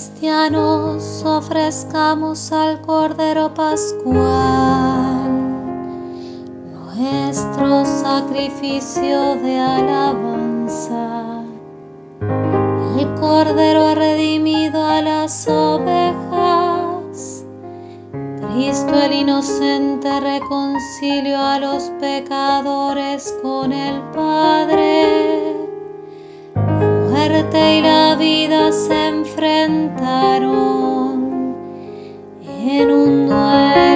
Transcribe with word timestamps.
cristianos 0.00 1.22
ofrezcamos 1.26 2.50
al 2.52 2.80
Cordero 2.80 3.52
Pascual 3.52 5.30
nuestro 6.72 7.84
sacrificio 7.84 9.36
de 9.36 9.58
alabanza. 9.58 11.42
El 12.98 13.14
Cordero 13.20 13.88
ha 13.88 13.94
redimido 13.94 14.82
a 14.82 15.02
las 15.02 15.46
ovejas. 15.46 17.44
Cristo 18.40 18.94
el 19.04 19.12
inocente 19.12 20.18
reconcilió 20.18 21.44
a 21.44 21.58
los 21.58 21.90
pecadores 22.00 23.34
con 23.42 23.70
el 23.70 24.00
Padre 24.14 25.39
muerte 27.20 27.76
y 27.76 27.82
la 27.82 28.16
vida 28.16 28.72
se 28.72 29.08
enfrentaron 29.08 30.46
en 32.48 32.90
un 32.90 33.26
duelo 33.28 33.89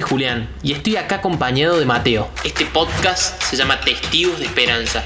nombre 0.00 0.04
es 0.04 0.04
Julián 0.04 0.48
y 0.62 0.72
estoy 0.72 0.96
acá 0.96 1.16
acompañado 1.16 1.78
de 1.78 1.86
Mateo. 1.86 2.28
Este 2.44 2.64
podcast 2.66 3.42
se 3.42 3.56
llama 3.56 3.80
Testigos 3.80 4.38
de 4.38 4.46
Esperanza. 4.46 5.02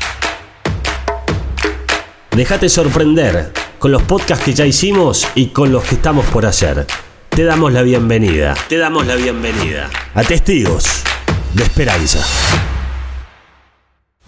Déjate 2.31 2.69
sorprender 2.69 3.53
con 3.79 3.93
los 3.93 4.03
podcasts 4.03 4.45
que 4.45 4.55
ya 4.55 4.67
hicimos 4.67 5.27
y 5.35 5.49
con 5.49 5.73
los 5.73 5.85
que 5.85 5.97
estamos 5.97 6.27
por 6.27 6.47
hacer. 6.47 6.87
Te 7.29 7.45
damos 7.45 7.73
la 7.73 7.83
bienvenida. 7.83 8.55
Te 8.69 8.79
damos 8.79 9.07
la 9.07 9.17
bienvenida 9.17 9.91
a 10.15 10.23
Testigos 10.23 11.03
de 11.55 11.63
Esperanza. 11.63 12.25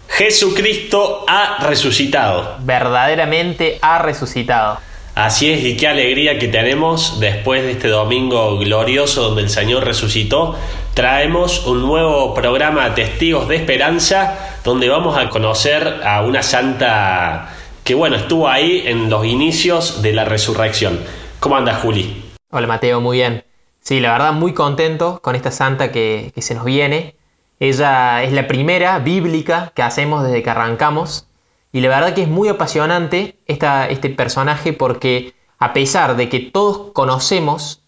Jesucristo 0.09 1.25
ha 1.27 1.67
resucitado. 1.67 2.57
Verdaderamente 2.61 3.77
ha 3.81 3.99
resucitado. 3.99 4.79
Así 5.17 5.51
es, 5.51 5.63
y 5.63 5.75
qué 5.75 5.87
alegría 5.87 6.37
que 6.37 6.47
tenemos 6.47 7.19
después 7.19 7.63
de 7.63 7.71
este 7.71 7.87
domingo 7.87 8.59
glorioso 8.59 9.23
donde 9.23 9.41
el 9.41 9.49
Señor 9.49 9.83
resucitó. 9.83 10.55
Traemos 10.93 11.65
un 11.65 11.81
nuevo 11.81 12.35
programa 12.35 12.93
Testigos 12.93 13.47
de 13.47 13.55
Esperanza 13.55 14.59
donde 14.63 14.89
vamos 14.89 15.17
a 15.17 15.29
conocer 15.29 16.01
a 16.05 16.21
una 16.21 16.43
santa 16.43 17.49
que, 17.83 17.95
bueno, 17.95 18.15
estuvo 18.15 18.47
ahí 18.47 18.83
en 18.85 19.09
los 19.09 19.25
inicios 19.25 20.03
de 20.03 20.13
la 20.13 20.23
resurrección. 20.23 20.99
¿Cómo 21.39 21.57
andas, 21.57 21.81
Juli? 21.81 22.23
Hola 22.51 22.67
Mateo, 22.67 23.01
muy 23.01 23.17
bien. 23.17 23.43
Sí, 23.81 23.99
la 23.99 24.11
verdad 24.11 24.33
muy 24.33 24.53
contento 24.53 25.19
con 25.23 25.35
esta 25.35 25.49
santa 25.49 25.91
que, 25.91 26.31
que 26.35 26.43
se 26.43 26.53
nos 26.53 26.63
viene. 26.63 27.15
Ella 27.59 28.21
es 28.21 28.33
la 28.33 28.45
primera 28.45 28.99
bíblica 28.99 29.71
que 29.73 29.81
hacemos 29.81 30.23
desde 30.23 30.43
que 30.43 30.49
arrancamos. 30.51 31.26
Y 31.71 31.81
la 31.81 31.89
verdad 31.89 32.13
que 32.13 32.23
es 32.23 32.27
muy 32.27 32.47
apasionante 32.47 33.39
esta, 33.45 33.89
este 33.89 34.09
personaje 34.09 34.73
porque 34.73 35.33
a 35.59 35.73
pesar 35.73 36.15
de 36.15 36.29
que 36.29 36.39
todos 36.39 36.91
conocemos 36.93 37.81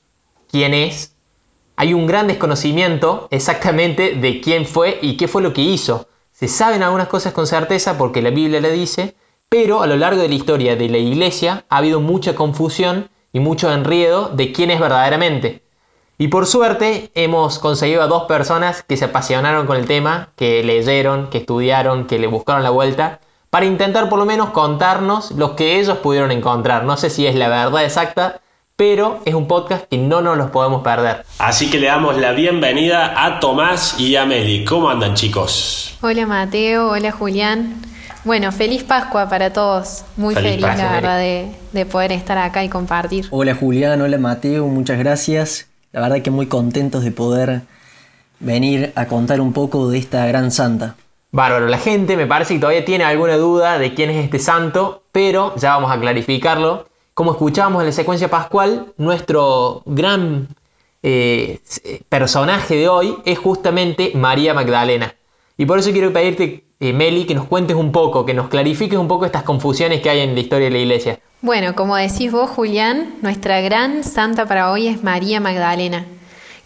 quién 0.49 0.73
es, 0.73 1.15
hay 1.75 1.93
un 1.93 2.07
gran 2.07 2.27
desconocimiento 2.27 3.27
exactamente 3.31 4.15
de 4.15 4.41
quién 4.41 4.65
fue 4.65 4.99
y 5.01 5.15
qué 5.15 5.27
fue 5.27 5.41
lo 5.41 5.53
que 5.53 5.61
hizo. 5.61 6.07
Se 6.31 6.47
saben 6.47 6.83
algunas 6.83 7.07
cosas 7.07 7.33
con 7.33 7.47
certeza 7.47 7.97
porque 7.97 8.21
la 8.21 8.31
Biblia 8.31 8.59
le 8.59 8.71
dice, 8.71 9.15
pero 9.47 9.81
a 9.81 9.87
lo 9.87 9.95
largo 9.95 10.21
de 10.21 10.29
la 10.29 10.35
historia 10.35 10.75
de 10.75 10.89
la 10.89 10.97
iglesia 10.97 11.65
ha 11.69 11.77
habido 11.77 12.01
mucha 12.01 12.35
confusión 12.35 13.09
y 13.31 13.39
mucho 13.39 13.71
enredo 13.71 14.29
de 14.29 14.51
quién 14.51 14.71
es 14.71 14.79
verdaderamente. 14.79 15.63
Y 16.17 16.27
por 16.27 16.47
suerte 16.47 17.11
hemos 17.15 17.59
conseguido 17.59 18.01
a 18.01 18.07
dos 18.07 18.23
personas 18.23 18.83
que 18.83 18.97
se 18.97 19.05
apasionaron 19.05 19.65
con 19.65 19.77
el 19.77 19.85
tema, 19.85 20.33
que 20.35 20.63
leyeron, 20.63 21.29
que 21.29 21.37
estudiaron, 21.37 22.07
que 22.07 22.19
le 22.19 22.27
buscaron 22.27 22.61
la 22.61 22.71
vuelta, 22.71 23.21
para 23.49 23.65
intentar 23.65 24.09
por 24.09 24.19
lo 24.19 24.25
menos 24.25 24.51
contarnos 24.51 25.31
lo 25.31 25.55
que 25.55 25.79
ellos 25.79 25.97
pudieron 25.97 26.31
encontrar. 26.31 26.83
No 26.83 26.97
sé 26.97 27.09
si 27.09 27.25
es 27.25 27.35
la 27.35 27.47
verdad 27.47 27.83
exacta, 27.83 28.41
pero 28.75 29.19
es 29.25 29.33
un 29.33 29.47
podcast 29.47 29.85
que 29.89 29.97
no 29.97 30.21
nos 30.21 30.37
los 30.37 30.51
podemos 30.51 30.83
perder. 30.83 31.25
Así 31.39 31.69
que 31.69 31.79
le 31.79 31.87
damos 31.87 32.17
la 32.17 32.31
bienvenida 32.31 33.25
a 33.25 33.39
Tomás 33.39 33.99
y 33.99 34.15
a 34.15 34.25
Meli. 34.25 34.63
¿Cómo 34.65 34.89
andan, 34.89 35.15
chicos? 35.15 35.97
Hola 36.01 36.25
Mateo, 36.25 36.91
hola 36.91 37.11
Julián. 37.11 37.75
Bueno, 38.23 38.51
feliz 38.51 38.83
Pascua 38.83 39.27
para 39.29 39.51
todos. 39.51 40.03
Muy 40.17 40.35
Feliz 40.35 40.51
feliz, 40.51 40.65
Pascua, 40.65 40.85
la 40.85 40.91
verdad, 40.91 41.17
de, 41.17 41.51
de 41.71 41.85
poder 41.85 42.11
estar 42.11 42.37
acá 42.37 42.63
y 42.63 42.69
compartir. 42.69 43.27
Hola 43.31 43.55
Julián, 43.55 44.01
hola 44.01 44.17
Mateo, 44.17 44.67
muchas 44.67 44.99
gracias. 44.99 45.67
La 45.91 46.01
verdad 46.01 46.21
que 46.21 46.29
muy 46.29 46.45
contentos 46.45 47.03
de 47.03 47.11
poder 47.11 47.61
venir 48.39 48.93
a 48.95 49.07
contar 49.07 49.41
un 49.41 49.53
poco 49.53 49.89
de 49.89 49.97
esta 49.97 50.25
gran 50.27 50.51
santa. 50.51 50.95
Bárbaro, 51.31 51.67
la 51.67 51.77
gente 51.77 52.17
me 52.17 52.25
parece 52.25 52.55
que 52.55 52.59
todavía 52.59 52.85
tiene 52.85 53.03
alguna 53.03 53.37
duda 53.37 53.77
de 53.77 53.93
quién 53.93 54.09
es 54.09 54.23
este 54.23 54.39
santo, 54.39 55.03
pero 55.11 55.55
ya 55.57 55.75
vamos 55.75 55.91
a 55.91 55.99
clarificarlo. 55.99 56.87
Como 57.13 57.31
escuchábamos 57.31 57.81
en 57.81 57.87
la 57.87 57.91
secuencia 57.91 58.29
pascual, 58.29 58.93
nuestro 58.97 59.83
gran 59.85 60.47
eh, 61.03 61.59
personaje 62.09 62.75
de 62.75 62.89
hoy 62.89 63.17
es 63.25 63.37
justamente 63.37 64.11
María 64.15 64.53
Magdalena. 64.55 65.13
Y 65.55 65.65
por 65.65 65.77
eso 65.77 65.91
quiero 65.91 66.11
pedirte, 66.11 66.63
eh, 66.79 66.93
Meli, 66.93 67.25
que 67.25 67.35
nos 67.35 67.45
cuentes 67.45 67.75
un 67.75 67.91
poco, 67.91 68.25
que 68.25 68.33
nos 68.33 68.47
clarifiques 68.47 68.97
un 68.97 69.07
poco 69.07 69.25
estas 69.25 69.43
confusiones 69.43 70.01
que 70.01 70.09
hay 70.09 70.21
en 70.21 70.33
la 70.33 70.39
historia 70.39 70.65
de 70.65 70.71
la 70.71 70.79
iglesia. 70.79 71.19
Bueno, 71.41 71.75
como 71.75 71.95
decís 71.95 72.31
vos, 72.31 72.49
Julián, 72.49 73.15
nuestra 73.21 73.61
gran 73.61 74.03
santa 74.03 74.45
para 74.47 74.71
hoy 74.71 74.87
es 74.87 75.03
María 75.03 75.39
Magdalena. 75.39 76.05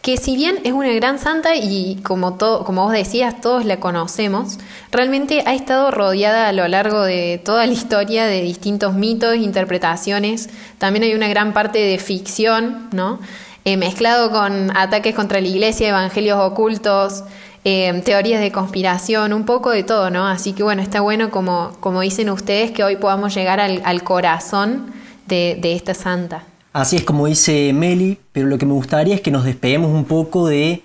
Que 0.04 0.18
si 0.18 0.36
bien 0.36 0.60
es 0.66 0.74
una 0.74 0.92
gran 0.92 1.18
santa 1.18 1.56
y 1.56 1.96
como, 2.04 2.38
como 2.38 2.84
vos 2.84 2.92
decías, 2.92 3.40
todos 3.40 3.64
la 3.64 3.80
conocemos, 3.80 4.60
realmente 4.92 5.44
ha 5.46 5.54
estado 5.54 5.92
rodeada 5.92 6.50
a 6.50 6.52
lo 6.52 6.68
largo 6.68 7.04
de 7.04 7.42
toda 7.42 7.66
la 7.66 7.72
historia 7.72 8.26
de 8.26 8.42
distintos 8.42 8.96
mitos, 8.96 9.38
interpretaciones. 9.38 10.50
También 10.78 11.04
hay 11.04 11.14
una 11.16 11.30
gran 11.30 11.54
parte 11.54 11.80
de 11.80 11.98
ficción, 12.00 12.90
¿no? 12.92 13.22
Eh, 13.64 13.78
mezclado 13.78 14.30
con 14.30 14.76
ataques 14.76 15.16
contra 15.16 15.40
la 15.40 15.48
iglesia, 15.48 15.88
evangelios 15.88 16.38
ocultos, 16.38 17.24
eh, 17.64 18.02
teorías 18.04 18.42
de 18.42 18.52
conspiración, 18.52 19.32
un 19.32 19.46
poco 19.46 19.70
de 19.70 19.84
todo, 19.84 20.10
¿no? 20.10 20.28
Así 20.28 20.52
que 20.52 20.64
bueno, 20.64 20.82
está 20.82 21.00
bueno, 21.00 21.32
como, 21.32 21.78
como 21.80 22.02
dicen 22.02 22.30
ustedes, 22.30 22.72
que 22.72 22.84
hoy 22.84 22.98
podamos 22.98 23.34
llegar 23.34 23.62
al, 23.62 24.04
corazón 24.04 24.92
de 25.28 25.74
esta 25.74 25.94
santa. 25.94 26.44
Así 26.74 26.96
es 26.96 27.04
como 27.04 27.28
dice 27.28 27.72
Meli, 27.72 28.18
pero 28.32 28.48
lo 28.48 28.58
que 28.58 28.66
me 28.66 28.74
gustaría 28.74 29.14
es 29.14 29.22
que 29.22 29.30
nos 29.30 29.46
despeguemos 29.46 29.92
un 29.92 30.06
poco 30.06 30.48
de 30.48 30.82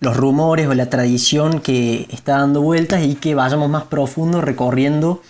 los 0.00 0.16
rumores 0.16 0.66
o 0.66 0.72
la 0.72 0.88
tradición 0.88 1.60
que 1.60 2.06
está 2.10 2.38
dando 2.38 2.62
vueltas 2.62 3.04
y 3.04 3.14
que 3.14 3.34
vayamos 3.34 3.68
más 3.68 3.84
profundo 3.84 4.40
recorriendo 4.40 5.20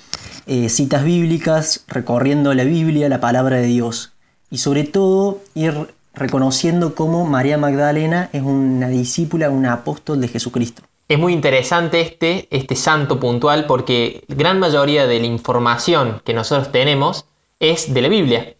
eh, 0.46 0.68
citas 0.68 1.04
bíblicas, 1.04 1.84
recorriendo 1.88 2.54
la 2.54 2.62
Biblia, 2.62 3.08
la 3.08 3.20
palabra 3.20 3.56
de 3.56 3.66
Dios. 3.66 4.12
Y 4.48 4.58
sobre 4.58 4.84
todo 4.84 5.40
ir 5.54 5.92
reconociendo 6.14 6.94
cómo 6.94 7.26
María 7.26 7.58
Magdalena 7.58 8.30
es 8.32 8.42
una 8.42 8.86
discípula, 8.86 9.50
una 9.50 9.72
apóstol 9.72 10.20
de 10.20 10.28
Jesucristo. 10.28 10.82
Es 11.08 11.18
muy 11.18 11.32
interesante 11.32 12.00
este, 12.00 12.46
este 12.52 12.76
santo 12.76 13.18
puntual 13.18 13.66
porque 13.66 14.24
gran 14.28 14.60
mayoría 14.60 15.08
de 15.08 15.18
la 15.18 15.26
información 15.26 16.22
que 16.24 16.32
nosotros 16.32 16.70
tenemos 16.70 17.26
es 17.58 17.92
de 17.92 18.02
la 18.02 18.08
Biblia. 18.08 18.54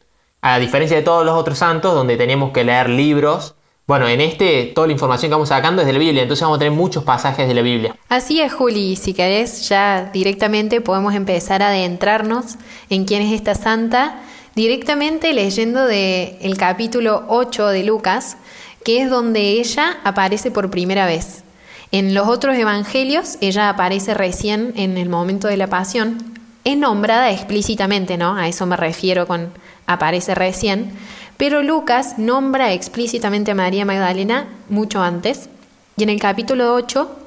A 0.46 0.58
diferencia 0.58 0.94
de 0.94 1.02
todos 1.02 1.24
los 1.24 1.34
otros 1.38 1.56
santos 1.56 1.94
donde 1.94 2.18
tenemos 2.18 2.52
que 2.52 2.64
leer 2.64 2.90
libros, 2.90 3.54
bueno, 3.86 4.06
en 4.06 4.20
este 4.20 4.72
toda 4.74 4.86
la 4.86 4.92
información 4.92 5.30
que 5.30 5.34
vamos 5.36 5.48
sacando 5.48 5.80
es 5.80 5.86
de 5.86 5.94
la 5.94 5.98
Biblia, 5.98 6.20
entonces 6.20 6.42
vamos 6.42 6.56
a 6.56 6.58
tener 6.58 6.74
muchos 6.74 7.02
pasajes 7.02 7.48
de 7.48 7.54
la 7.54 7.62
Biblia. 7.62 7.96
Así 8.10 8.42
es, 8.42 8.52
Juli, 8.52 8.96
si 8.96 9.14
querés 9.14 9.66
ya 9.70 10.10
directamente 10.12 10.82
podemos 10.82 11.14
empezar 11.14 11.62
a 11.62 11.68
adentrarnos 11.68 12.56
en 12.90 13.06
quién 13.06 13.22
es 13.22 13.32
esta 13.32 13.54
santa, 13.54 14.20
directamente 14.54 15.32
leyendo 15.32 15.86
del 15.86 16.36
el 16.42 16.58
capítulo 16.58 17.24
8 17.28 17.68
de 17.68 17.84
Lucas, 17.84 18.36
que 18.84 19.00
es 19.00 19.08
donde 19.08 19.52
ella 19.52 19.96
aparece 20.04 20.50
por 20.50 20.68
primera 20.68 21.06
vez. 21.06 21.42
En 21.90 22.12
los 22.12 22.28
otros 22.28 22.54
evangelios 22.54 23.38
ella 23.40 23.70
aparece 23.70 24.12
recién 24.12 24.74
en 24.76 24.98
el 24.98 25.08
momento 25.08 25.48
de 25.48 25.56
la 25.56 25.68
pasión, 25.68 26.18
es 26.64 26.76
nombrada 26.76 27.30
explícitamente, 27.30 28.18
¿no? 28.18 28.36
A 28.36 28.46
eso 28.46 28.66
me 28.66 28.76
refiero 28.76 29.26
con 29.26 29.63
aparece 29.86 30.34
recién, 30.34 30.92
pero 31.36 31.62
Lucas 31.62 32.18
nombra 32.18 32.72
explícitamente 32.72 33.50
a 33.50 33.54
María 33.54 33.84
Magdalena 33.84 34.48
mucho 34.68 35.02
antes, 35.02 35.48
y 35.96 36.02
en 36.02 36.08
el 36.08 36.20
capítulo 36.20 36.74
8 36.74 37.18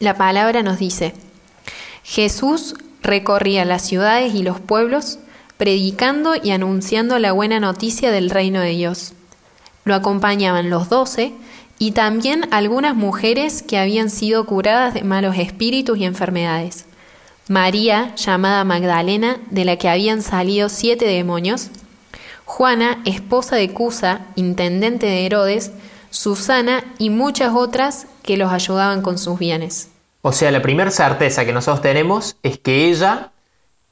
la 0.00 0.14
palabra 0.14 0.62
nos 0.62 0.78
dice, 0.78 1.14
Jesús 2.04 2.74
recorría 3.02 3.64
las 3.64 3.82
ciudades 3.82 4.34
y 4.34 4.42
los 4.42 4.60
pueblos, 4.60 5.18
predicando 5.56 6.34
y 6.40 6.52
anunciando 6.52 7.18
la 7.18 7.32
buena 7.32 7.58
noticia 7.58 8.10
del 8.10 8.30
reino 8.30 8.60
de 8.60 8.70
Dios. 8.70 9.12
Lo 9.84 9.94
acompañaban 9.94 10.70
los 10.70 10.88
doce 10.88 11.32
y 11.78 11.92
también 11.92 12.46
algunas 12.52 12.94
mujeres 12.94 13.62
que 13.62 13.78
habían 13.78 14.10
sido 14.10 14.46
curadas 14.46 14.94
de 14.94 15.02
malos 15.04 15.36
espíritus 15.36 15.98
y 15.98 16.04
enfermedades. 16.04 16.86
María, 17.48 18.14
llamada 18.14 18.64
Magdalena, 18.64 19.38
de 19.50 19.64
la 19.64 19.76
que 19.76 19.88
habían 19.88 20.22
salido 20.22 20.68
siete 20.68 21.06
demonios, 21.06 21.70
Juana, 22.48 23.02
esposa 23.04 23.56
de 23.56 23.74
Cusa, 23.74 24.22
intendente 24.34 25.04
de 25.04 25.26
Herodes, 25.26 25.70
Susana 26.08 26.82
y 26.98 27.10
muchas 27.10 27.54
otras 27.54 28.06
que 28.22 28.38
los 28.38 28.50
ayudaban 28.50 29.02
con 29.02 29.18
sus 29.18 29.38
bienes. 29.38 29.90
O 30.22 30.32
sea, 30.32 30.50
la 30.50 30.62
primera 30.62 30.90
certeza 30.90 31.44
que 31.44 31.52
nosotros 31.52 31.82
tenemos 31.82 32.36
es 32.42 32.58
que 32.58 32.86
ella 32.86 33.32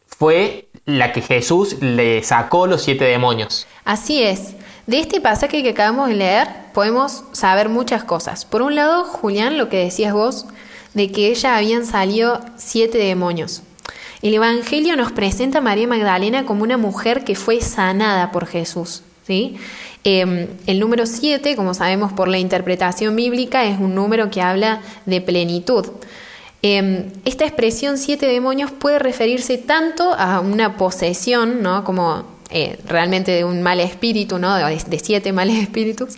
fue 0.06 0.70
la 0.86 1.12
que 1.12 1.20
Jesús 1.20 1.76
le 1.82 2.22
sacó 2.22 2.66
los 2.66 2.82
siete 2.82 3.04
demonios. 3.04 3.66
Así 3.84 4.22
es. 4.22 4.54
De 4.86 5.00
este 5.00 5.20
pasaje 5.20 5.62
que 5.62 5.70
acabamos 5.70 6.08
de 6.08 6.14
leer 6.14 6.48
podemos 6.72 7.24
saber 7.32 7.68
muchas 7.68 8.04
cosas. 8.04 8.46
Por 8.46 8.62
un 8.62 8.74
lado, 8.74 9.04
Julián, 9.04 9.58
lo 9.58 9.68
que 9.68 9.84
decías 9.84 10.14
vos, 10.14 10.46
de 10.94 11.12
que 11.12 11.28
ella 11.28 11.58
habían 11.58 11.84
salido 11.84 12.40
siete 12.56 12.96
demonios. 12.96 13.62
El 14.26 14.34
Evangelio 14.34 14.96
nos 14.96 15.12
presenta 15.12 15.58
a 15.58 15.60
María 15.60 15.86
Magdalena 15.86 16.46
como 16.46 16.64
una 16.64 16.76
mujer 16.76 17.22
que 17.22 17.36
fue 17.36 17.60
sanada 17.60 18.32
por 18.32 18.46
Jesús. 18.46 19.02
¿sí? 19.24 19.56
Eh, 20.02 20.48
el 20.66 20.80
número 20.80 21.06
7, 21.06 21.54
como 21.54 21.74
sabemos 21.74 22.12
por 22.12 22.26
la 22.26 22.38
interpretación 22.38 23.14
bíblica, 23.14 23.66
es 23.66 23.78
un 23.78 23.94
número 23.94 24.28
que 24.28 24.42
habla 24.42 24.80
de 25.04 25.20
plenitud. 25.20 25.86
Eh, 26.62 27.06
esta 27.24 27.44
expresión 27.44 27.98
siete 27.98 28.26
demonios 28.26 28.72
puede 28.72 28.98
referirse 28.98 29.58
tanto 29.58 30.12
a 30.14 30.40
una 30.40 30.76
posesión, 30.76 31.62
¿no? 31.62 31.84
como 31.84 32.24
eh, 32.50 32.80
realmente 32.84 33.30
de 33.30 33.44
un 33.44 33.62
mal 33.62 33.78
espíritu, 33.78 34.40
¿no? 34.40 34.56
de, 34.56 34.98
siete 35.00 35.32
males 35.32 35.58
espíritus, 35.62 36.16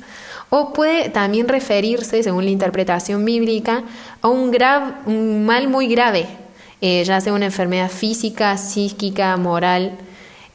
o 0.49 0.73
puede 0.73 1.11
también 1.11 1.47
referirse, 1.47 2.23
según 2.23 2.47
la 2.47 2.51
interpretación 2.53 3.23
bíblica, 3.27 3.83
a 4.23 4.29
un 4.29 5.45
mal 5.45 5.69
muy 5.69 5.89
grave, 5.89 6.27
eh, 6.81 7.03
ya 7.05 7.21
sea 7.21 7.33
una 7.33 7.47
enfermedad 7.47 7.91
física, 7.91 8.57
psíquica, 8.57 9.37
moral. 9.37 9.99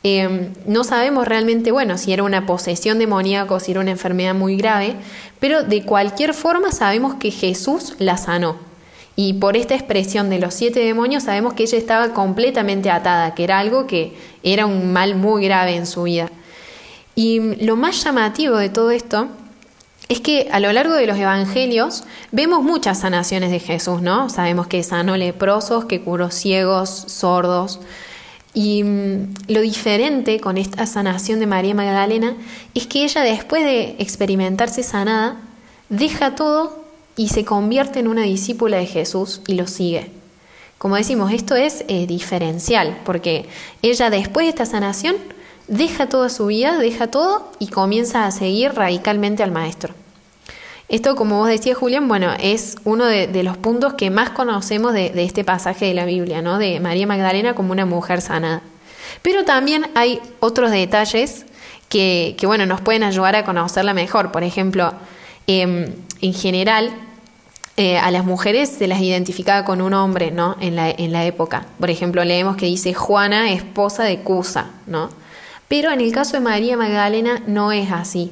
Eh, 0.04 0.50
no 0.66 0.84
sabemos 0.84 1.28
realmente, 1.28 1.72
bueno, 1.72 1.98
si 1.98 2.14
era 2.14 2.24
una 2.24 2.46
posesión 2.46 3.00
demoníaca 3.00 3.54
o 3.54 3.60
si 3.60 3.72
era 3.72 3.80
una 3.80 3.92
enfermedad 3.92 4.36
muy 4.36 4.58
grave, 4.58 4.96
pero 5.40 5.64
de 5.64 5.84
cualquier 5.84 6.34
forma 6.34 6.72
sabemos 6.72 7.16
que 7.16 7.32
Jesús 7.32 7.96
la 8.00 8.18
sanó. 8.18 8.58
Y 9.16 9.34
por 9.34 9.56
esta 9.56 9.76
expresión 9.76 10.30
de 10.30 10.40
los 10.40 10.54
siete 10.54 10.80
demonios 10.80 11.24
sabemos 11.24 11.54
que 11.54 11.64
ella 11.64 11.78
estaba 11.78 12.14
completamente 12.14 12.90
atada, 12.90 13.36
que 13.36 13.44
era 13.44 13.60
algo 13.60 13.86
que 13.86 14.14
era 14.42 14.66
un 14.66 14.92
mal 14.92 15.16
muy 15.16 15.46
grave 15.46 15.76
en 15.76 15.86
su 15.86 16.04
vida. 16.04 16.30
Y 17.16 17.64
lo 17.64 17.76
más 17.76 18.04
llamativo 18.04 18.58
de 18.58 18.70
todo 18.70 18.90
esto 18.90 19.28
es 20.10 20.20
que 20.20 20.50
a 20.52 20.60
lo 20.60 20.72
largo 20.74 20.96
de 20.96 21.08
los 21.08 21.18
evangelios 21.18 22.04
vemos 22.32 22.64
muchas 22.64 23.00
sanaciones 23.00 23.52
de 23.52 23.60
Jesús, 23.60 24.02
¿no? 24.02 24.30
Sabemos 24.30 24.68
que 24.68 24.84
sanó 24.84 25.16
leprosos, 25.18 25.86
que 25.86 26.02
curó 26.02 26.30
ciegos, 26.30 26.90
sordos. 27.08 27.80
Y 28.54 28.84
mm, 28.84 29.34
lo 29.48 29.62
diferente 29.62 30.40
con 30.40 30.58
esta 30.58 30.86
sanación 30.86 31.40
de 31.40 31.48
María 31.48 31.74
Magdalena 31.74 32.36
es 32.76 32.86
que 32.86 33.04
ella 33.04 33.22
después 33.22 33.64
de 33.64 33.96
experimentarse 34.00 34.84
sanada, 34.84 35.38
deja 35.90 36.36
todo 36.36 36.84
y 37.16 37.30
se 37.30 37.46
convierte 37.46 38.00
en 38.00 38.08
una 38.08 38.24
discípula 38.24 38.78
de 38.78 38.86
Jesús 38.86 39.42
y 39.48 39.54
lo 39.54 39.68
sigue. 39.68 40.12
Como 40.78 40.98
decimos, 40.98 41.32
esto 41.32 41.56
es 41.56 41.86
eh, 41.88 42.08
diferencial, 42.08 43.00
porque 43.06 43.46
ella 43.82 44.10
después 44.10 44.46
de 44.46 44.50
esta 44.50 44.66
sanación 44.66 45.16
deja 45.68 46.08
toda 46.08 46.30
su 46.30 46.48
vida, 46.48 46.78
deja 46.78 47.08
todo 47.08 47.52
y 47.60 47.68
comienza 47.68 48.26
a 48.26 48.32
seguir 48.32 48.74
radicalmente 48.74 49.44
al 49.44 49.52
maestro. 49.52 49.94
Esto, 50.90 51.16
como 51.16 51.38
vos 51.38 51.48
decías, 51.48 51.78
Julián, 51.78 52.08
bueno, 52.08 52.34
es 52.40 52.76
uno 52.84 53.06
de, 53.06 53.44
los 53.44 53.58
puntos 53.58 53.94
que 53.94 54.10
más 54.10 54.30
conocemos 54.30 54.94
de, 54.94 55.12
este 55.24 55.44
pasaje 55.44 55.86
de 55.86 55.94
la 55.94 56.06
Biblia, 56.06 56.42
¿no? 56.42 56.58
De 56.58 56.80
María 56.80 57.08
Magdalena 57.08 57.56
como 57.56 57.72
una 57.72 57.86
mujer 57.86 58.22
sanada. 58.22 58.62
Pero 59.22 59.44
también 59.46 59.88
hay 59.96 60.20
otros 60.40 60.72
detalles 60.72 61.46
que, 61.90 62.36
bueno, 62.44 62.66
nos 62.66 62.82
pueden 62.82 63.04
ayudar 63.04 63.36
a 63.36 63.46
conocerla 63.46 63.94
mejor. 63.94 64.32
Por 64.32 64.44
ejemplo, 64.44 64.94
em, 65.48 65.88
en 66.22 66.34
general, 66.34 66.92
eh, 67.78 67.98
a 67.98 68.12
las 68.12 68.26
mujeres 68.26 68.70
se 68.70 68.88
las 68.88 69.02
identificaba 69.02 69.66
con 69.66 69.82
un 69.82 69.94
hombre, 69.94 70.32
¿no? 70.32 70.58
En 70.60 70.76
la, 70.76 70.92
en 70.92 71.12
la 71.12 71.26
época. 71.26 71.66
Por 71.80 71.90
ejemplo, 71.90 72.24
leemos 72.24 72.56
que 72.56 72.68
dice 72.68 72.94
Juana, 72.94 73.52
esposa 73.52 74.04
de 74.04 74.20
Cusa, 74.20 74.68
¿no? 74.86 75.10
Pero 75.74 75.90
en 75.90 76.02
el 76.02 76.12
caso 76.12 76.34
de 76.34 76.40
María 76.40 76.78
Magdalena 76.78 77.42
no 77.48 77.72
es 77.72 77.92
así, 77.92 78.30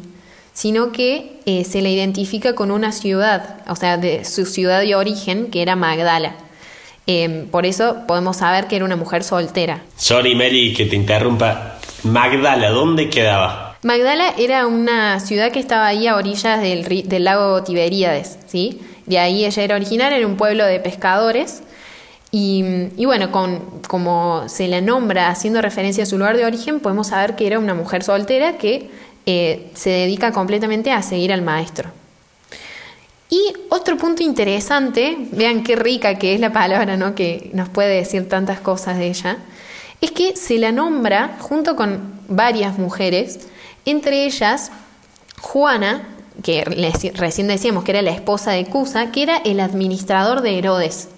sino 0.54 0.92
que 0.92 1.40
eh, 1.48 1.64
se 1.64 1.82
la 1.82 1.90
identifica 1.90 2.54
con 2.54 2.70
una 2.70 2.92
ciudad, 2.92 3.62
o 3.68 3.76
sea, 3.76 3.98
de 3.98 4.26
su 4.26 4.46
ciudad 4.46 4.80
de 4.82 4.94
origen, 4.94 5.50
que 5.50 5.64
era 5.64 5.76
Magdala. 5.76 6.36
Em, 7.08 7.48
por 7.48 7.66
eso 7.66 8.04
podemos 8.08 8.38
saber 8.38 8.68
que 8.68 8.76
era 8.76 8.86
una 8.86 8.96
mujer 8.96 9.24
soltera. 9.24 9.82
Sorry, 9.98 10.36
Mary, 10.36 10.76
que 10.78 10.86
te 10.86 10.96
interrumpa. 10.96 11.80
Magdala, 12.04 12.70
¿dónde 12.70 13.10
quedaba? 13.10 13.76
Magdala 13.82 14.36
era 14.38 14.68
una 14.68 15.20
ciudad 15.20 15.52
que 15.52 15.60
estaba 15.60 15.88
ahí 15.88 16.06
a 16.06 16.18
orillas 16.18 16.62
del, 16.62 16.84
del 17.10 17.24
lago 17.24 17.64
Tiberíades, 17.64 18.38
¿sí? 18.46 18.82
De 19.08 19.18
ahí 19.18 19.46
ella 19.46 19.64
era 19.64 19.78
originaria, 19.78 20.20
era 20.20 20.28
un 20.28 20.38
pueblo 20.38 20.64
de 20.64 20.80
pescadores 20.80 21.64
y, 22.34 23.06
bueno, 23.06 23.30
con, 23.30 23.82
como 23.90 24.48
se 24.48 24.70
la 24.70 24.80
nombra 24.80 25.28
haciendo 25.28 25.62
referencia 25.62 26.04
a 26.04 26.06
su 26.06 26.18
lugar 26.18 26.38
de 26.38 26.46
origen, 26.46 26.80
podemos 26.80 27.08
saber 27.08 27.36
que 27.36 27.46
era 27.46 27.60
una 27.60 27.74
mujer 27.74 28.04
soltera 28.04 28.58
que 28.58 28.90
eh, 29.26 29.70
se 29.74 29.90
dedica 29.90 30.32
completamente 30.32 30.92
a 30.94 31.02
seguir 31.02 31.34
al 31.34 31.42
maestro. 31.42 31.90
Y 33.30 33.54
otro 33.70 33.98
punto 33.98 34.24
interesante, 34.24 35.18
vean 35.32 35.64
qué 35.64 35.76
rica 35.76 36.18
que 36.18 36.34
es 36.34 36.40
la 36.40 36.54
palabra, 36.54 36.96
¿no? 36.98 37.16
que 37.16 37.50
nos 37.54 37.70
puede 37.70 37.96
decir 37.96 38.28
tantas 38.30 38.60
cosas 38.60 38.98
de 38.98 39.08
ella, 39.08 39.38
es 40.00 40.12
que 40.12 40.36
se 40.36 40.58
la 40.58 40.72
nombra 40.72 41.38
junto 41.40 41.76
con 41.76 42.14
varias 42.28 42.78
mujeres, 42.78 43.48
entre 43.86 44.26
ellas 44.26 44.72
Juana, 45.42 46.08
que 46.44 46.64
recién 47.16 47.48
decíamos 47.48 47.84
que 47.84 47.92
era 47.92 48.02
la 48.02 48.12
esposa 48.12 48.52
de 48.52 48.66
Cusa, 48.66 49.12
que 49.12 49.24
era 49.24 49.38
el 49.38 49.60
administrador 49.60 50.42
de 50.42 50.58
Herodes. 50.58 51.10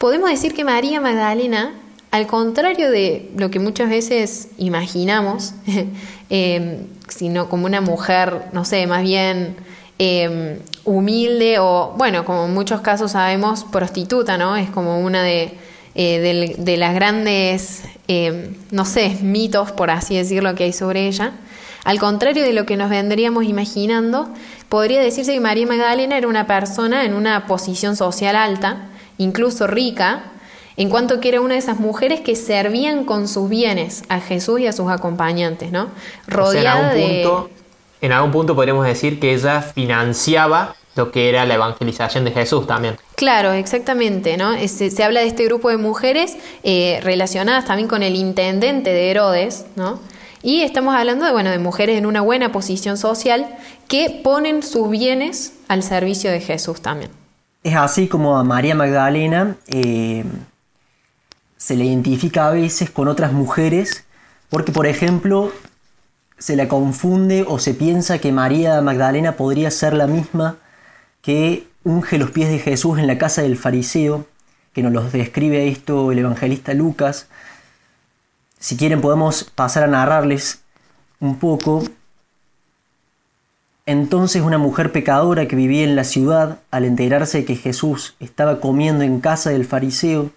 Podemos 0.00 0.30
decir 0.30 0.54
que 0.54 0.64
María 0.64 0.98
Magdalena, 0.98 1.74
al 2.10 2.26
contrario 2.26 2.90
de 2.90 3.30
lo 3.36 3.50
que 3.50 3.58
muchas 3.58 3.90
veces 3.90 4.48
imaginamos, 4.56 5.52
em, 6.30 6.86
sino 7.06 7.50
como 7.50 7.66
una 7.66 7.82
mujer, 7.82 8.44
no 8.54 8.64
sé, 8.64 8.86
más 8.86 9.02
bien 9.02 9.56
em, 9.98 10.58
humilde 10.86 11.58
o, 11.58 11.92
bueno, 11.98 12.24
como 12.24 12.46
en 12.46 12.54
muchos 12.54 12.80
casos 12.80 13.12
sabemos, 13.12 13.64
prostituta, 13.64 14.38
¿no? 14.38 14.56
Es 14.56 14.70
como 14.70 15.00
una 15.00 15.22
de, 15.22 15.52
eh, 15.94 16.56
de 16.56 16.76
las 16.78 16.94
grandes, 16.94 17.82
em, 18.08 18.54
no 18.70 18.86
sé, 18.86 19.18
mitos, 19.20 19.70
por 19.70 19.90
así 19.90 20.16
decirlo, 20.16 20.54
que 20.54 20.64
hay 20.64 20.72
sobre 20.72 21.08
ella. 21.08 21.32
Al 21.84 21.98
contrario 21.98 22.42
de 22.42 22.54
lo 22.54 22.64
que 22.64 22.78
nos 22.78 22.88
vendríamos 22.88 23.44
imaginando, 23.44 24.30
podría 24.70 25.02
decirse 25.02 25.34
que 25.34 25.40
María 25.40 25.66
Magdalena 25.66 26.16
era 26.16 26.26
una 26.26 26.46
persona 26.46 27.04
en 27.04 27.12
una 27.12 27.46
posición 27.46 27.96
social 27.96 28.34
alta, 28.34 28.86
incluso 29.20 29.66
rica, 29.66 30.24
en 30.76 30.88
cuanto 30.88 31.20
que 31.20 31.28
era 31.28 31.40
una 31.40 31.54
de 31.54 31.60
esas 31.60 31.78
mujeres 31.78 32.20
que 32.20 32.34
servían 32.34 33.04
con 33.04 33.28
sus 33.28 33.50
bienes 33.50 34.02
a 34.08 34.20
Jesús 34.20 34.60
y 34.60 34.66
a 34.66 34.72
sus 34.72 34.90
acompañantes, 34.90 35.70
¿no? 35.72 35.82
O 35.82 35.86
sea, 35.86 36.34
Rodeada 36.36 36.94
en, 36.94 36.98
algún 36.98 37.12
de... 37.12 37.22
punto, 37.22 37.50
en 38.00 38.12
algún 38.12 38.32
punto 38.32 38.54
podríamos 38.54 38.86
decir 38.86 39.20
que 39.20 39.34
ella 39.34 39.60
financiaba 39.60 40.74
lo 40.96 41.12
que 41.12 41.28
era 41.28 41.44
la 41.44 41.54
evangelización 41.54 42.24
de 42.24 42.32
Jesús 42.32 42.66
también. 42.66 42.96
Claro, 43.14 43.52
exactamente, 43.52 44.36
¿no? 44.36 44.56
Se 44.66 45.04
habla 45.04 45.20
de 45.20 45.26
este 45.26 45.44
grupo 45.44 45.68
de 45.68 45.76
mujeres 45.76 46.36
eh, 46.62 47.00
relacionadas 47.02 47.66
también 47.66 47.88
con 47.88 48.02
el 48.02 48.16
intendente 48.16 48.90
de 48.90 49.10
Herodes, 49.10 49.66
¿no? 49.76 50.00
Y 50.42 50.62
estamos 50.62 50.94
hablando 50.94 51.26
de, 51.26 51.32
bueno, 51.32 51.50
de 51.50 51.58
mujeres 51.58 51.98
en 51.98 52.06
una 52.06 52.22
buena 52.22 52.50
posición 52.50 52.96
social 52.96 53.46
que 53.86 54.20
ponen 54.24 54.62
sus 54.62 54.88
bienes 54.88 55.52
al 55.68 55.82
servicio 55.82 56.30
de 56.30 56.40
Jesús 56.40 56.80
también. 56.80 57.19
Es 57.62 57.76
así 57.76 58.08
como 58.08 58.38
a 58.38 58.44
María 58.44 58.74
Magdalena 58.74 59.56
eh, 59.66 60.24
se 61.58 61.76
le 61.76 61.84
identifica 61.84 62.46
a 62.46 62.52
veces 62.52 62.90
con 62.90 63.06
otras 63.06 63.32
mujeres, 63.32 64.04
porque 64.48 64.72
por 64.72 64.86
ejemplo 64.86 65.52
se 66.38 66.56
la 66.56 66.68
confunde 66.68 67.44
o 67.46 67.58
se 67.58 67.74
piensa 67.74 68.18
que 68.18 68.32
María 68.32 68.80
Magdalena 68.80 69.36
podría 69.36 69.70
ser 69.70 69.92
la 69.92 70.06
misma 70.06 70.56
que 71.20 71.66
unge 71.84 72.16
los 72.16 72.30
pies 72.30 72.48
de 72.48 72.58
Jesús 72.58 72.98
en 72.98 73.06
la 73.06 73.18
casa 73.18 73.42
del 73.42 73.58
fariseo, 73.58 74.26
que 74.72 74.82
nos 74.82 74.92
los 74.92 75.12
describe 75.12 75.68
esto 75.68 76.12
el 76.12 76.20
evangelista 76.20 76.72
Lucas. 76.72 77.28
Si 78.58 78.78
quieren 78.78 79.02
podemos 79.02 79.44
pasar 79.44 79.82
a 79.82 79.86
narrarles 79.86 80.60
un 81.18 81.38
poco. 81.38 81.84
Entonces 83.90 84.40
una 84.40 84.56
mujer 84.56 84.92
pecadora 84.92 85.48
que 85.48 85.56
vivía 85.56 85.82
en 85.82 85.96
la 85.96 86.04
ciudad, 86.04 86.60
al 86.70 86.84
enterarse 86.84 87.38
de 87.38 87.44
que 87.44 87.56
Jesús 87.56 88.14
estaba 88.20 88.60
comiendo 88.60 89.02
en 89.02 89.20
casa 89.20 89.50
del 89.50 89.64
fariseo, 89.64 90.30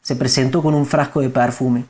se 0.00 0.16
presentó 0.16 0.62
con 0.62 0.72
un 0.72 0.86
frasco 0.86 1.20
de 1.20 1.28
perfume. 1.28 1.84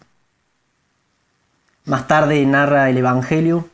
Más 1.85 2.09
tarde 2.09 2.45
narra 2.45 2.91
el 2.91 2.99
Evangelio, 2.99 3.69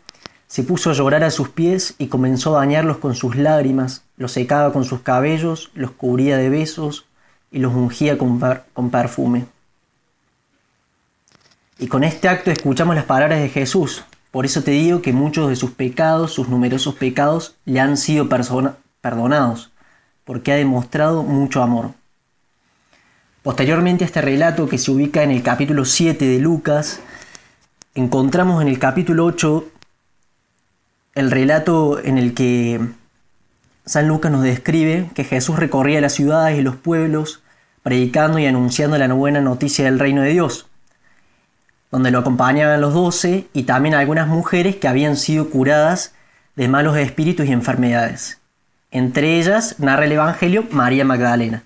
se 0.47 0.63
puso 0.63 0.91
a 0.91 0.93
llorar 0.93 1.25
a 1.25 1.31
sus 1.31 1.49
pies 1.49 1.95
y 1.97 2.09
comenzó 2.09 2.55
a 2.55 2.59
bañarlos 2.59 2.99
con 2.99 3.15
sus 3.15 3.35
lágrimas, 3.35 4.03
los 4.19 4.33
secaba 4.33 4.71
con 4.75 4.85
sus 4.85 5.01
cabellos, 5.01 5.71
los 5.73 5.93
cubría 5.93 6.37
de 6.37 6.51
besos 6.51 7.07
y 7.51 7.61
los 7.61 7.73
ungía 7.73 8.19
con, 8.19 8.39
con 8.75 8.91
perfume. 8.91 9.47
Y 11.79 11.87
con 11.87 12.05
este 12.05 12.29
acto 12.29 12.51
escuchamos 12.51 12.95
las 12.95 13.07
palabras 13.07 13.41
de 13.41 13.49
Jesús. 13.49 14.05
Por 14.37 14.45
eso 14.45 14.63
te 14.63 14.73
digo 14.73 15.01
que 15.01 15.15
muchos 15.15 15.49
de 15.49 15.57
sus 15.57 15.71
pecados, 15.71 16.31
sus 16.31 16.51
numerosos 16.51 16.95
pecados, 16.97 17.57
le 17.65 17.81
han 17.81 17.97
sido 17.97 18.29
perdonados, 18.29 19.71
porque 20.27 20.53
ha 20.53 20.57
demostrado 20.57 21.23
mucho 21.23 21.63
amor. 21.63 21.93
Posteriormente 23.43 24.05
a 24.05 24.09
este 24.09 24.21
relato 24.21 24.69
que 24.69 24.77
se 24.77 24.91
ubica 24.91 25.23
en 25.23 25.31
el 25.31 25.43
capítulo 25.43 25.87
7 25.87 26.23
de 26.23 26.39
Lucas, 26.39 27.01
encontramos 27.95 28.61
en 28.61 28.69
el 28.69 28.79
capítulo 28.79 29.25
8 29.25 29.71
el 31.15 31.31
relato 31.31 31.99
en 32.05 32.19
el 32.19 32.35
que 32.35 32.79
San 33.87 34.07
Lucas 34.07 34.31
nos 34.31 34.43
describe 34.43 35.09
que 35.15 35.25
Jesús 35.25 35.59
recorría 35.59 36.03
las 36.03 36.13
ciudades 36.13 36.59
y 36.59 36.63
los 36.63 36.77
pueblos 36.77 37.43
predicando 37.83 38.39
y 38.39 38.45
anunciando 38.45 38.99
la 38.99 39.11
buena 39.15 39.41
noticia 39.41 39.87
del 39.87 39.99
reino 39.99 40.21
de 40.21 40.33
Dios, 40.33 40.67
donde 41.91 42.11
lo 42.11 42.19
acompañaban 42.19 42.81
los 42.81 42.95
doce 42.95 43.47
y 43.53 43.65
también 43.65 43.95
algunas 43.95 44.29
mujeres 44.29 44.77
que 44.77 44.89
habían 44.89 45.17
sido 45.17 45.51
curadas 45.51 46.15
de 46.57 46.69
malos 46.69 46.97
espíritus 46.97 47.47
y 47.47 47.53
enfermedades. 47.53 48.41
Entre 48.91 49.39
ellas, 49.39 49.77
narra 49.79 50.05
el 50.05 50.13
Evangelio, 50.13 50.65
María 50.71 51.05
Magdalena. 51.05 51.63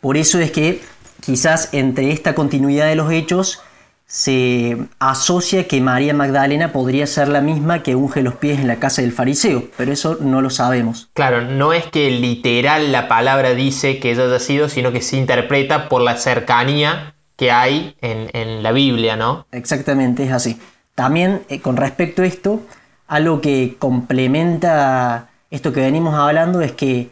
Por 0.00 0.16
eso 0.16 0.38
es 0.38 0.52
que 0.52 0.80
quizás 1.20 1.70
entre 1.72 2.12
esta 2.12 2.34
continuidad 2.34 2.86
de 2.86 2.94
los 2.94 3.10
hechos 3.10 3.62
se 4.06 4.78
asocia 5.00 5.68
que 5.68 5.82
María 5.82 6.14
Magdalena 6.14 6.72
podría 6.72 7.06
ser 7.06 7.28
la 7.28 7.42
misma 7.42 7.82
que 7.82 7.94
unge 7.94 8.22
los 8.22 8.36
pies 8.36 8.58
en 8.58 8.66
la 8.66 8.76
casa 8.76 9.02
del 9.02 9.12
fariseo, 9.12 9.64
pero 9.76 9.92
eso 9.92 10.16
no 10.20 10.40
lo 10.40 10.48
sabemos. 10.48 11.10
Claro, 11.12 11.42
no 11.42 11.74
es 11.74 11.84
que 11.86 12.10
literal 12.10 12.90
la 12.90 13.06
palabra 13.06 13.54
dice 13.54 13.98
que 13.98 14.12
ella 14.12 14.24
haya 14.24 14.38
sido, 14.38 14.70
sino 14.70 14.92
que 14.92 15.02
se 15.02 15.18
interpreta 15.18 15.90
por 15.90 16.00
la 16.00 16.16
cercanía 16.16 17.14
que 17.38 17.52
hay 17.52 17.96
en, 18.00 18.28
en 18.32 18.62
la 18.64 18.72
Biblia, 18.72 19.16
¿no? 19.16 19.46
Exactamente, 19.52 20.24
es 20.24 20.32
así. 20.32 20.60
También 20.96 21.42
eh, 21.48 21.60
con 21.60 21.76
respecto 21.76 22.22
a 22.22 22.26
esto, 22.26 22.60
algo 23.06 23.40
que 23.40 23.76
complementa 23.78 25.28
esto 25.50 25.72
que 25.72 25.80
venimos 25.80 26.14
hablando 26.14 26.60
es 26.60 26.72
que 26.72 27.10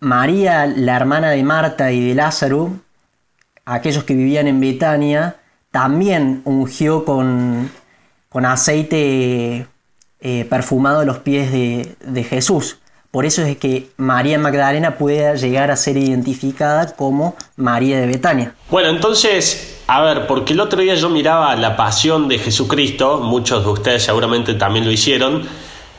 María, 0.00 0.66
la 0.66 0.96
hermana 0.96 1.30
de 1.30 1.42
Marta 1.42 1.90
y 1.92 2.06
de 2.08 2.14
Lázaro, 2.14 2.72
aquellos 3.64 4.04
que 4.04 4.14
vivían 4.14 4.46
en 4.46 4.60
Betania, 4.60 5.36
también 5.70 6.42
ungió 6.44 7.06
con, 7.06 7.70
con 8.28 8.44
aceite 8.44 9.66
eh, 10.20 10.44
perfumado 10.44 11.06
los 11.06 11.18
pies 11.20 11.50
de, 11.50 11.96
de 12.04 12.24
Jesús. 12.24 12.80
Por 13.10 13.26
eso 13.26 13.42
es 13.42 13.56
que 13.56 13.88
María 13.96 14.38
Magdalena 14.38 14.96
puede 14.96 15.36
llegar 15.36 15.72
a 15.72 15.76
ser 15.76 15.96
identificada 15.96 16.94
como 16.94 17.34
María 17.56 18.00
de 18.00 18.06
Betania. 18.06 18.54
Bueno, 18.70 18.88
entonces, 18.90 19.82
a 19.88 20.00
ver, 20.00 20.28
porque 20.28 20.52
el 20.52 20.60
otro 20.60 20.80
día 20.80 20.94
yo 20.94 21.08
miraba 21.08 21.56
la 21.56 21.76
pasión 21.76 22.28
de 22.28 22.38
Jesucristo, 22.38 23.18
muchos 23.18 23.64
de 23.64 23.70
ustedes 23.70 24.04
seguramente 24.04 24.54
también 24.54 24.84
lo 24.84 24.92
hicieron, 24.92 25.42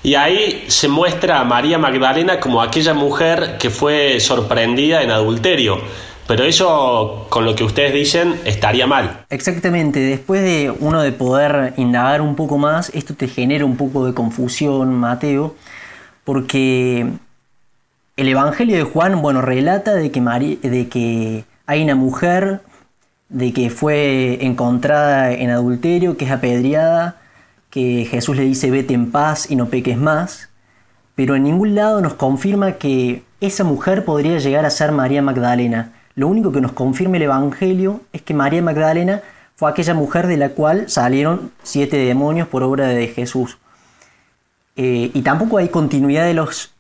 y 0.04 0.16
ahí 0.16 0.64
se 0.68 0.88
muestra 0.88 1.42
a 1.42 1.44
María 1.44 1.78
Magdalena 1.78 2.40
como 2.40 2.62
aquella 2.62 2.94
mujer 2.94 3.58
que 3.60 3.70
fue 3.70 4.22
sorprendida 4.22 5.04
en 5.04 5.12
adulterio. 5.12 5.80
Pero 6.28 6.46
eso, 6.46 7.28
con 7.30 7.44
lo 7.44 7.56
que 7.56 7.66
ustedes 7.66 7.94
dicen, 7.94 8.40
estaría 8.46 8.88
mal. 8.88 9.26
Exactamente, 9.30 10.00
después 10.00 10.42
de 10.42 10.74
uno 10.80 11.02
de 11.02 11.12
poder 11.12 11.74
indagar 11.76 12.22
un 12.22 12.38
poco 12.38 12.58
más, 12.58 12.90
esto 12.94 13.16
te 13.16 13.28
genera 13.28 13.66
un 13.66 13.76
poco 13.76 14.06
de 14.06 14.14
confusión, 14.14 14.94
Mateo, 14.96 15.56
porque 16.24 17.08
el 18.18 18.28
Evangelio 18.28 18.78
de 18.78 18.84
Juan, 18.84 19.22
bueno, 19.22 19.42
relata 19.42 19.94
de 19.94 20.12
que, 20.12 20.22
de 20.22 20.88
que 20.90 21.46
hay 21.66 21.84
una 21.84 21.96
mujer, 21.96 22.62
de 23.30 23.54
que 23.54 23.70
fue 23.70 24.46
encontrada 24.46 25.32
en 25.32 25.50
adulterio, 25.50 26.18
que 26.18 26.26
es 26.26 26.32
apedreada, 26.32 27.18
que 27.70 28.06
Jesús 28.10 28.36
le 28.36 28.44
dice 28.44 28.70
vete 28.70 28.94
en 28.94 29.12
paz 29.12 29.50
y 29.50 29.56
no 29.56 29.68
peques 29.70 29.98
más, 29.98 30.50
pero 31.16 31.36
en 31.36 31.44
ningún 31.44 31.74
lado 31.74 32.02
nos 32.02 32.14
confirma 32.14 32.74
que 32.74 33.24
esa 33.40 33.64
mujer 33.64 34.06
podría 34.06 34.38
llegar 34.38 34.66
a 34.66 34.70
ser 34.70 34.92
María 34.92 35.22
Magdalena. 35.22 35.94
Lo 36.16 36.28
único 36.28 36.52
que 36.52 36.62
nos 36.62 36.74
confirma 36.74 37.18
el 37.18 37.24
Evangelio 37.24 38.02
es 38.12 38.22
que 38.22 38.34
María 38.34 38.62
Magdalena 38.62 39.22
fue 39.56 39.70
aquella 39.70 39.94
mujer 39.94 40.28
de 40.28 40.38
la 40.38 40.50
cual 40.50 40.90
salieron 40.90 41.52
siete 41.64 41.98
demonios 41.98 42.48
por 42.48 42.64
obra 42.64 42.88
de 42.88 43.08
Jesús. 43.08 43.58
Eh, 44.76 45.12
y 45.14 45.22
tampoco 45.22 45.58
hay 45.58 45.70
continuidad 45.70 46.26
de 46.26 46.34
los 46.34 46.72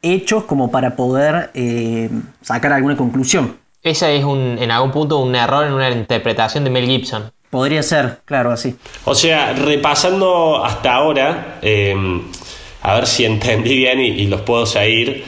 hechos 0.00 0.44
como 0.44 0.70
para 0.70 0.96
poder 0.96 1.50
eh, 1.54 2.10
sacar 2.40 2.72
alguna 2.72 2.96
conclusión. 2.96 3.56
Ese 3.82 4.16
es 4.16 4.24
un, 4.24 4.58
en 4.60 4.70
algún 4.70 4.92
punto 4.92 5.18
un 5.18 5.34
error 5.34 5.66
en 5.66 5.72
una 5.72 5.90
interpretación 5.90 6.64
de 6.64 6.70
Mel 6.70 6.86
Gibson. 6.86 7.32
Podría 7.50 7.82
ser, 7.82 8.20
claro, 8.24 8.50
así. 8.50 8.76
O 9.04 9.14
sea, 9.14 9.52
repasando 9.52 10.64
hasta 10.64 10.94
ahora, 10.94 11.58
eh, 11.62 11.94
a 12.82 12.94
ver 12.94 13.06
si 13.06 13.24
entendí 13.26 13.76
bien 13.76 14.00
y, 14.00 14.08
y 14.08 14.26
los 14.26 14.42
puedo 14.42 14.66
seguir, 14.66 15.24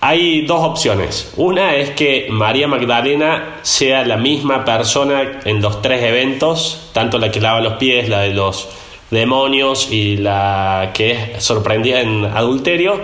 hay 0.00 0.42
dos 0.42 0.62
opciones. 0.62 1.32
Una 1.36 1.74
es 1.76 1.90
que 1.90 2.26
María 2.28 2.68
Magdalena 2.68 3.56
sea 3.62 4.04
la 4.04 4.18
misma 4.18 4.62
persona 4.62 5.40
en 5.46 5.62
los 5.62 5.80
tres 5.80 6.02
eventos, 6.02 6.90
tanto 6.92 7.18
la 7.18 7.30
que 7.30 7.40
lava 7.40 7.62
los 7.62 7.74
pies, 7.74 8.10
la 8.10 8.20
de 8.20 8.34
los 8.34 8.68
demonios 9.14 9.90
y 9.90 10.16
la 10.18 10.90
que 10.92 11.12
es 11.36 11.42
sorprendida 11.44 12.00
en 12.00 12.24
adulterio. 12.24 13.00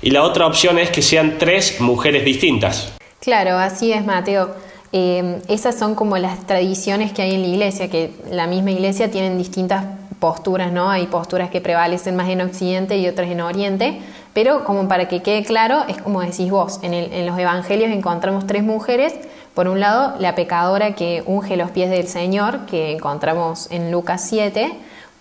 Y 0.00 0.10
la 0.10 0.22
otra 0.22 0.46
opción 0.46 0.78
es 0.78 0.90
que 0.90 1.02
sean 1.02 1.36
tres 1.38 1.80
mujeres 1.80 2.24
distintas. 2.24 2.92
Claro, 3.20 3.58
así 3.58 3.92
es, 3.92 4.04
Mateo. 4.04 4.50
Eh, 4.92 5.40
esas 5.48 5.78
son 5.78 5.94
como 5.94 6.16
las 6.16 6.46
tradiciones 6.46 7.12
que 7.12 7.20
hay 7.22 7.34
en 7.34 7.42
la 7.42 7.48
iglesia, 7.48 7.90
que 7.90 8.12
la 8.30 8.46
misma 8.46 8.70
iglesia 8.70 9.10
tienen 9.10 9.36
distintas 9.36 9.84
posturas, 10.18 10.72
¿no? 10.72 10.88
Hay 10.90 11.06
posturas 11.08 11.50
que 11.50 11.60
prevalecen 11.60 12.16
más 12.16 12.28
en 12.28 12.40
Occidente 12.40 12.96
y 12.96 13.06
otras 13.06 13.28
en 13.30 13.40
Oriente, 13.40 14.00
pero 14.32 14.64
como 14.64 14.88
para 14.88 15.06
que 15.08 15.20
quede 15.22 15.44
claro, 15.44 15.84
es 15.88 16.00
como 16.00 16.22
decís 16.22 16.50
vos, 16.50 16.80
en, 16.82 16.94
el- 16.94 17.12
en 17.12 17.26
los 17.26 17.38
evangelios 17.38 17.90
encontramos 17.90 18.46
tres 18.46 18.62
mujeres, 18.64 19.14
por 19.54 19.68
un 19.68 19.78
lado 19.80 20.14
la 20.18 20.34
pecadora 20.34 20.94
que 20.94 21.22
unge 21.26 21.56
los 21.56 21.70
pies 21.70 21.90
del 21.90 22.08
Señor, 22.08 22.60
que 22.66 22.92
encontramos 22.92 23.68
en 23.70 23.90
Lucas 23.92 24.24
7, 24.28 24.72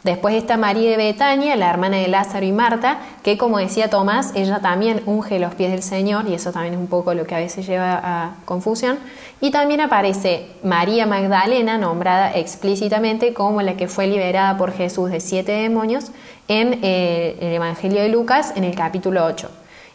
Después 0.03 0.35
está 0.35 0.57
María 0.57 0.91
de 0.91 0.97
Betania, 0.97 1.55
la 1.55 1.69
hermana 1.69 1.97
de 1.97 2.07
Lázaro 2.07 2.45
y 2.45 2.51
Marta, 2.51 2.99
que 3.23 3.37
como 3.37 3.57
decía 3.57 3.89
Tomás, 3.89 4.31
ella 4.35 4.59
también 4.59 5.01
unge 5.05 5.39
los 5.39 5.55
pies 5.55 5.71
del 5.71 5.81
Señor, 5.81 6.27
y 6.29 6.35
eso 6.35 6.51
también 6.51 6.75
es 6.75 6.79
un 6.79 6.87
poco 6.87 7.13
lo 7.13 7.25
que 7.25 7.35
a 7.35 7.39
veces 7.39 7.65
lleva 7.65 7.99
a 8.01 8.35
confusión. 8.45 8.99
Y 9.41 9.51
también 9.51 9.81
aparece 9.81 10.47
María 10.63 11.07
Magdalena, 11.07 11.77
nombrada 11.77 12.33
explícitamente 12.35 13.33
como 13.33 13.61
la 13.61 13.75
que 13.75 13.87
fue 13.87 14.07
liberada 14.07 14.55
por 14.57 14.71
Jesús 14.71 15.09
de 15.09 15.19
siete 15.19 15.51
demonios 15.51 16.11
en 16.47 16.79
eh, 16.83 17.35
el 17.41 17.53
Evangelio 17.53 18.01
de 18.01 18.09
Lucas, 18.09 18.53
en 18.55 18.63
el 18.63 18.75
capítulo 18.75 19.25
8. 19.25 19.49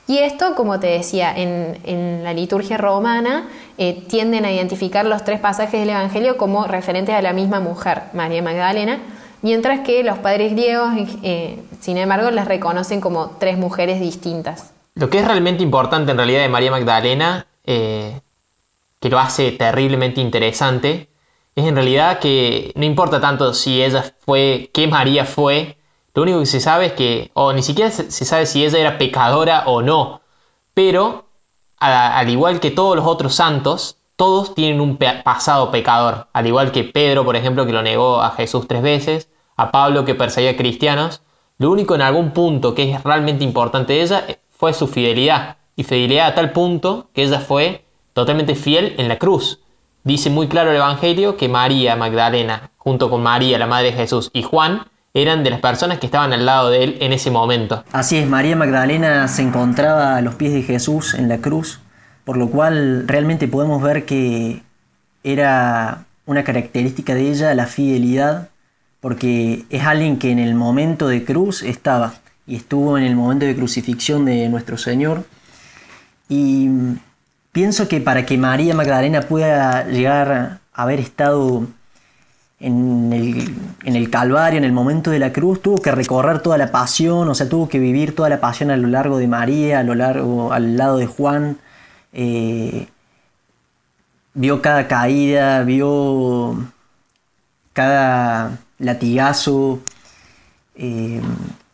Y 0.09 0.19
esto, 0.19 0.57
como 0.57 0.81
te 0.81 0.89
decía, 0.89 1.33
en, 1.35 2.25
la 2.25 2.35
liturgia 2.35 2.77
romana 2.77 3.49
eh, 3.79 4.03
tienden 4.09 4.45
a 4.45 4.53
identificar 4.53 5.07
los 5.07 5.25
tres 5.25 5.39
pasajes 5.39 5.81
del 5.81 5.91
Evangelio 5.91 6.37
como 6.37 6.67
referentes 6.67 7.15
a 7.15 7.23
la 7.23 7.33
misma 7.33 7.61
mujer, 7.61 8.03
María 8.13 8.43
Magdalena, 8.43 8.99
mientras 9.43 9.81
que 9.81 10.03
los 10.03 10.19
padres 10.19 10.53
griegos, 10.53 10.93
eh, 11.23 11.63
sin 11.81 11.99
embargo, 11.99 12.31
las 12.31 12.49
reconocen 12.49 13.01
como 13.01 13.37
tres 13.39 13.59
mujeres 13.59 14.01
distintas. 14.01 14.73
Lo 14.95 15.11
que 15.11 15.19
es 15.19 15.27
realmente 15.27 15.63
importante 15.63 16.13
en 16.13 16.17
realidad 16.17 16.43
de 16.43 16.49
María 16.49 16.71
Magdalena, 16.71 17.47
eh, 17.65 18.21
que 19.01 19.09
lo 19.09 19.19
hace 19.19 19.53
terriblemente 19.53 20.21
interesante, 20.21 21.09
es 21.55 21.67
en 21.67 21.75
realidad 21.75 22.19
que 22.19 22.73
no 22.77 22.85
importa 22.85 23.21
tanto 23.21 23.53
si 23.53 23.83
ella 23.83 24.05
fue, 24.21 24.71
qué 24.73 24.87
María 24.87 25.25
fue, 25.25 25.77
lo 26.15 26.23
único 26.23 26.41
que 26.41 26.47
se 26.47 26.61
sabe 26.61 26.87
es 26.87 26.93
que, 26.93 27.31
o 27.35 27.53
ni 27.53 27.63
siquiera 27.63 27.91
se 27.91 28.25
sabe 28.25 28.47
si 28.47 28.65
ella 28.65 28.79
era 28.79 28.99
pecadora 28.99 29.65
o 29.67 29.83
no, 29.83 30.21
pero 30.75 31.27
al 31.79 32.29
igual 32.29 32.61
que 32.61 32.71
todos 32.71 32.95
los 32.95 33.07
otros 33.07 33.35
santos, 33.35 33.97
todos 34.17 34.55
tienen 34.55 34.81
un 34.81 34.99
pasado 35.25 35.71
pecador, 35.71 36.29
al 36.33 36.47
igual 36.47 36.71
que 36.71 36.85
Pedro, 36.85 37.25
por 37.25 37.35
ejemplo, 37.35 37.67
que 37.67 37.73
lo 37.73 37.83
negó 37.83 38.23
a 38.23 38.31
Jesús 38.31 38.69
tres 38.69 38.83
veces, 38.83 39.29
a 39.57 39.71
Pablo 39.71 40.05
que 40.05 40.15
perseguía 40.15 40.57
cristianos, 40.57 41.23
lo 41.59 41.71
único 41.71 41.95
en 41.95 42.03
algún 42.03 42.33
punto 42.33 42.75
que 42.75 42.93
es 42.93 43.03
realmente 43.03 43.45
importante 43.45 43.93
de 43.93 44.03
ella 44.03 44.25
fue 44.51 44.73
su 44.73 44.87
fidelidad, 44.87 45.57
y 45.77 45.85
fidelidad 45.85 46.29
a 46.29 46.35
tal 46.35 46.53
punto 46.53 47.09
que 47.15 47.23
ella 47.23 47.41
fue 47.41 47.85
totalmente 48.13 48.55
fiel 48.55 48.95
en 48.99 49.09
la 49.09 49.19
cruz. 49.19 49.61
Dice 50.05 50.31
muy 50.31 50.49
claro 50.49 50.71
el 50.71 50.77
Evangelio 50.77 51.37
que 51.37 51.49
María 51.49 51.97
Magdalena, 51.97 52.71
junto 52.77 53.09
con 53.09 53.23
María, 53.23 53.59
la 53.59 53.67
Madre 53.67 53.93
de 53.93 53.97
Jesús, 53.97 54.31
y 54.33 54.43
Juan, 54.43 54.87
eran 55.15 55.45
de 55.45 55.51
las 55.51 55.61
personas 55.61 55.99
que 55.99 56.07
estaban 56.07 56.33
al 56.33 56.47
lado 56.47 56.71
de 56.71 56.85
él 56.85 56.97
en 57.01 57.13
ese 57.13 57.31
momento. 57.31 57.85
Así 57.93 58.17
es, 58.17 58.27
María 58.27 58.57
Magdalena 58.57 59.29
se 59.29 59.43
encontraba 59.43 60.17
a 60.17 60.23
los 60.23 60.35
pies 60.35 60.53
de 60.53 60.63
Jesús 60.63 61.15
en 61.15 61.29
la 61.29 61.39
cruz, 61.39 61.81
por 62.25 62.37
lo 62.37 62.51
cual 62.51 63.07
realmente 63.07 63.47
podemos 63.47 63.83
ver 63.83 64.07
que 64.07 64.63
era 65.23 66.07
una 66.25 66.45
característica 66.45 67.15
de 67.15 67.31
ella 67.31 67.55
la 67.55 67.67
fidelidad, 67.67 68.49
porque 69.03 69.65
es 69.69 69.83
alguien 69.83 70.17
que 70.17 70.31
en 70.31 70.39
el 70.39 70.55
momento 70.55 71.09
de 71.09 71.25
cruz 71.25 71.65
estaba 71.65 72.15
y 72.47 72.55
estuvo 72.55 72.97
en 72.97 73.03
el 73.03 73.17
momento 73.17 73.45
de 73.45 73.57
crucifixión 73.57 74.25
de 74.25 74.49
nuestro 74.49 74.79
Señor. 74.79 75.25
Y 76.29 76.71
pienso 77.51 77.89
que 77.89 78.01
para 78.01 78.25
que 78.25 78.39
María 78.39 78.75
Magdalena 78.75 79.23
pueda 79.23 79.85
llegar 79.89 80.33
a 80.33 80.61
haber 80.73 81.01
estado 81.01 81.67
en 82.61 83.13
el, 83.85 84.09
Calvario, 84.09 84.59
en 84.59 84.65
el 84.65 84.73
momento 84.73 85.11
de 85.11 85.19
la 85.19 85.33
cruz, 85.33 85.61
tuvo 85.61 85.83
que 85.83 85.91
recorrer 85.91 86.39
toda 86.39 86.57
la 86.57 86.71
pasión, 86.71 87.29
o 87.29 87.35
sea, 87.35 87.49
tuvo 87.49 87.69
que 87.69 87.81
vivir 87.81 88.15
toda 88.15 88.29
la 88.29 88.41
pasión 88.41 88.71
a 88.71 88.77
lo 88.77 88.87
largo 88.87 89.19
de 89.19 89.27
María, 89.27 89.81
a 89.81 89.83
lo 89.83 89.97
largo, 89.97 90.53
al 90.53 90.77
lado 90.77 90.99
de 90.99 91.07
Juan. 91.07 91.59
Eh, 92.13 92.87
vio 94.35 94.63
cada 94.63 94.87
caída, 94.87 95.65
vio 95.65 96.57
cada 97.73 98.59
latigazo. 98.83 99.81
Eh, 100.77 101.21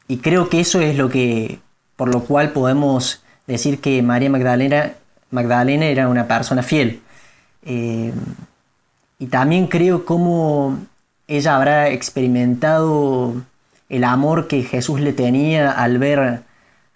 y 0.06 0.18
creo 0.18 0.48
que 0.48 0.60
eso 0.60 0.80
es 0.80 0.96
lo 0.96 1.08
que, 1.08 1.58
por 1.96 2.12
lo 2.12 2.24
cual 2.24 2.52
podemos 2.52 3.22
decir 3.46 3.80
que 3.80 4.02
María 4.02 4.30
Magdalena, 4.30 4.92
Magdalena 5.30 5.86
era 5.86 6.08
una 6.08 6.28
persona 6.28 6.62
fiel. 6.62 7.02
Eh, 7.64 8.12
y 9.18 9.26
también 9.26 9.66
creo 9.66 10.04
cómo 10.04 10.78
ella 11.26 11.56
habrá 11.56 11.90
experimentado 11.90 13.34
el 13.88 14.04
amor 14.04 14.48
que 14.48 14.62
Jesús 14.62 15.00
le 15.00 15.12
tenía 15.12 15.70
al 15.70 15.98
ver 15.98 16.42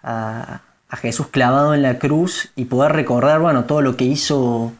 a, 0.03 0.61
Jesús 1.01 1.27
clavado 1.27 1.73
en 1.73 1.81
la 1.81 1.97
cruz 1.97 2.51
y 2.55 2.65
poder 2.65 2.91
recordar 2.91 3.39
bueno, 3.39 3.65
todo 3.65 3.81
lo 3.81 3.97
que 3.97 4.05
hizo, 4.05 4.73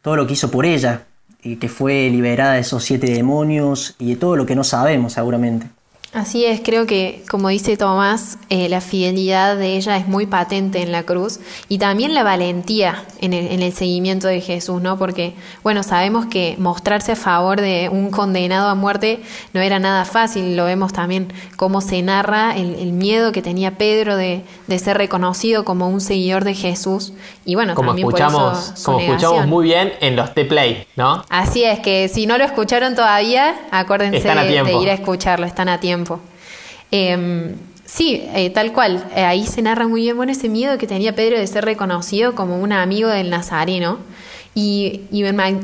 todo 0.00 0.14
lo 0.14 0.28
que 0.28 0.34
hizo 0.34 0.52
por 0.52 0.64
ella, 0.64 1.02
que 1.42 1.68
fue 1.68 2.08
liberada 2.10 2.54
de 2.54 2.60
esos 2.60 2.84
siete 2.84 3.12
demonios 3.12 3.96
y 3.98 4.10
de 4.10 4.16
todo 4.16 4.36
lo 4.36 4.46
que 4.46 4.54
no 4.54 4.64
sabemos 4.64 5.14
seguramente. 5.14 5.66
Así 6.12 6.44
es, 6.44 6.60
creo 6.62 6.84
que, 6.84 7.24
como 7.30 7.48
dice 7.48 7.78
Tomás, 7.78 8.36
eh, 8.50 8.68
la 8.68 8.82
fidelidad 8.82 9.56
de 9.56 9.76
ella 9.76 9.96
es 9.96 10.06
muy 10.06 10.26
patente 10.26 10.82
en 10.82 10.92
la 10.92 11.04
cruz 11.04 11.40
y 11.70 11.78
también 11.78 12.12
la 12.12 12.22
valentía 12.22 13.06
en 13.22 13.32
el, 13.32 13.46
en 13.46 13.62
el, 13.62 13.72
seguimiento 13.72 14.28
de 14.28 14.42
Jesús, 14.42 14.82
¿no? 14.82 14.98
Porque, 14.98 15.32
bueno, 15.62 15.82
sabemos 15.82 16.26
que 16.26 16.56
mostrarse 16.58 17.12
a 17.12 17.16
favor 17.16 17.62
de 17.62 17.88
un 17.90 18.10
condenado 18.10 18.68
a 18.68 18.74
muerte 18.74 19.22
no 19.54 19.62
era 19.62 19.78
nada 19.78 20.04
fácil, 20.04 20.54
lo 20.54 20.66
vemos 20.66 20.92
también 20.92 21.32
cómo 21.56 21.80
se 21.80 22.02
narra 22.02 22.54
el, 22.58 22.92
miedo 22.92 23.32
que 23.32 23.40
tenía 23.40 23.78
Pedro 23.78 24.14
de, 24.14 24.42
de, 24.66 24.78
ser 24.78 24.98
reconocido 24.98 25.64
como 25.64 25.88
un 25.88 26.02
seguidor 26.02 26.44
de 26.44 26.52
Jesús 26.52 27.14
y, 27.46 27.54
bueno, 27.54 27.74
como 27.74 27.92
también 27.92 28.08
escuchamos, 28.08 28.58
por 28.58 28.74
eso 28.74 28.84
Como 28.84 29.00
escuchamos 29.00 29.46
muy 29.46 29.64
bien 29.64 29.94
en 30.02 30.16
los 30.16 30.34
T-Play, 30.34 30.86
¿no? 30.94 31.24
Así 31.30 31.64
es, 31.64 31.80
que 31.80 32.08
si 32.08 32.26
no 32.26 32.36
lo 32.36 32.44
escucharon 32.44 32.94
todavía, 32.94 33.54
acuérdense 33.70 34.28
de 34.28 34.74
ir 34.74 34.90
a 34.90 34.92
escucharlo, 34.92 35.46
están 35.46 35.70
a 35.70 35.80
tiempo. 35.80 36.01
Em, 36.90 37.54
sí, 37.84 38.22
eh, 38.34 38.50
tal 38.50 38.72
cual. 38.72 39.04
Eh, 39.16 39.24
ahí 39.24 39.46
se 39.46 39.62
narra 39.62 39.88
muy 39.88 40.02
bien 40.02 40.16
bueno, 40.16 40.32
ese 40.32 40.48
miedo 40.48 40.78
que 40.78 40.86
tenía 40.86 41.14
Pedro 41.14 41.38
de 41.38 41.46
ser 41.46 41.64
reconocido 41.64 42.34
como 42.34 42.60
un 42.60 42.72
amigo 42.72 43.08
del 43.08 43.30
Nazareno. 43.30 43.98
Y, 44.54 45.00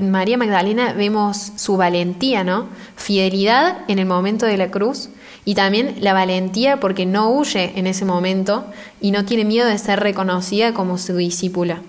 María 0.01 0.39
Magdalena 0.39 0.95
vemos 0.95 1.53
su 1.57 1.77
valentía, 1.77 2.43
¿no? 2.43 2.69
Fidelidad 2.97 3.79
en 3.89 3.99
el 3.99 4.07
momento 4.07 4.47
de 4.47 4.57
la 4.57 4.71
cruz 4.71 5.11
y 5.45 5.55
también 5.55 5.97
la 6.01 6.15
valentía 6.15 6.81
porque 6.81 7.05
no 7.05 7.31
huye 7.31 7.73
en 7.77 7.87
ese 7.87 8.07
momento 8.07 8.65
y 9.01 9.11
no 9.11 9.27
tiene 9.27 9.45
miedo 9.45 9.69
de 9.69 9.77
ser 9.77 10.01
reconocida 10.01 10.73
como 10.73 10.97
su 10.97 11.17
discípula. 11.17 11.83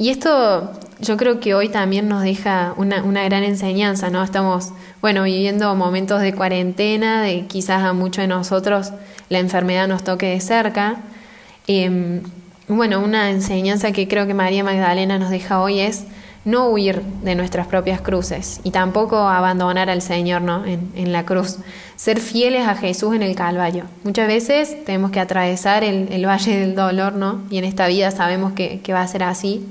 Y 0.00 0.08
esto 0.08 0.72
yo 0.98 1.18
creo 1.18 1.40
que 1.40 1.54
hoy 1.54 1.68
también 1.68 2.08
nos 2.08 2.22
deja 2.22 2.72
una, 2.78 3.02
gran 3.24 3.44
enseñanza, 3.44 4.08
¿no? 4.08 4.24
Estamos, 4.24 4.72
bueno, 5.02 5.24
viviendo 5.24 5.74
momentos 5.74 6.22
de 6.22 6.32
cuarentena, 6.34 7.20
de 7.22 7.44
quizás 7.46 7.82
a 7.82 7.92
muchos 7.92 8.22
de 8.22 8.28
nosotros 8.28 8.94
la 9.28 9.40
enfermedad 9.40 9.88
nos 9.88 10.02
toque 10.02 10.30
de 10.30 10.40
cerca. 10.40 11.02
Em, 11.66 12.22
bueno, 12.66 13.00
una 13.00 13.28
enseñanza 13.28 13.92
que 13.92 14.08
creo 14.08 14.26
que 14.26 14.32
María 14.32 14.64
Magdalena 14.64 15.18
nos 15.18 15.28
deja 15.28 15.60
hoy 15.60 15.80
es 15.80 16.04
no 16.46 16.70
huir 16.70 17.02
de 17.22 17.34
nuestras 17.34 17.66
propias 17.66 18.00
cruces 18.00 18.62
y 18.64 18.70
tampoco 18.70 19.18
abandonar 19.18 19.90
al 19.90 20.00
Señor 20.00 20.40
¿no? 20.40 20.64
en, 20.64 21.12
la 21.12 21.26
cruz. 21.26 21.58
Ser 21.96 22.20
fieles 22.20 22.66
a 22.66 22.74
Jesús 22.74 23.14
en 23.14 23.20
el 23.22 23.34
Calvario. 23.34 23.84
Muchas 24.02 24.28
veces 24.28 24.82
tenemos 24.86 25.10
que 25.10 25.20
atravesar 25.20 25.84
el, 25.84 26.24
valle 26.26 26.58
del 26.58 26.74
dolor, 26.74 27.12
¿no? 27.12 27.42
Y 27.50 27.58
en 27.58 27.64
esta 27.64 27.86
vida 27.86 28.10
sabemos 28.10 28.54
que, 28.54 28.80
que 28.80 28.94
va 28.94 29.02
a 29.02 29.06
ser 29.06 29.24
así 29.24 29.66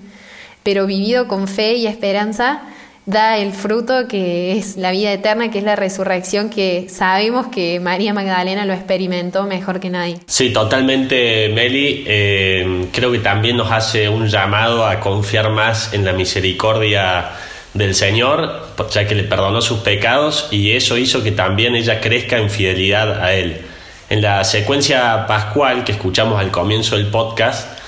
pero 0.63 0.85
vivido 0.85 1.27
con 1.27 1.47
fe 1.47 1.73
y 1.73 1.87
esperanza, 1.87 2.61
da 3.09 3.37
el 3.39 3.53
fruto 3.53 4.07
que 4.07 4.55
es 4.57 4.77
la 4.77 4.91
vida 4.91 5.11
eterna, 5.11 5.49
que 5.49 5.57
es 5.57 5.63
la 5.63 5.75
resurrección, 5.75 6.49
que 6.49 6.87
sabemos 6.89 7.47
que 7.47 7.79
María 7.79 8.13
Magdalena 8.13 8.65
lo 8.65 8.73
experimentó 8.73 9.45
mejor 9.45 9.79
que 9.79 9.89
nadie. 9.89 10.17
Sí, 10.27 10.51
totalmente, 10.53 11.49
Meli. 11.49 12.03
Eh, 12.05 12.87
creo 12.93 13.11
que 13.11 13.19
también 13.19 13.57
nos 13.57 13.71
hace 13.71 14.09
un 14.09 14.27
llamado 14.27 14.85
a 14.85 14.99
confiar 14.99 15.49
más 15.49 15.91
en 15.93 16.05
la 16.05 16.13
misericordia 16.13 17.31
del 17.73 17.95
Señor, 17.95 18.67
ya 18.91 19.07
que 19.07 19.15
le 19.15 19.23
perdonó 19.23 19.61
sus 19.61 19.79
pecados 19.79 20.47
y 20.51 20.71
eso 20.71 20.97
hizo 20.97 21.23
que 21.23 21.31
también 21.31 21.75
ella 21.75 22.01
crezca 22.01 22.37
en 22.37 22.49
fidelidad 22.49 23.23
a 23.23 23.33
Él. 23.33 23.61
En 24.09 24.21
la 24.21 24.43
secuencia 24.43 25.25
pascual 25.27 25.83
que 25.83 25.93
escuchamos 25.93 26.39
al 26.39 26.51
comienzo 26.51 26.95
del 26.95 27.07
podcast, 27.07 27.78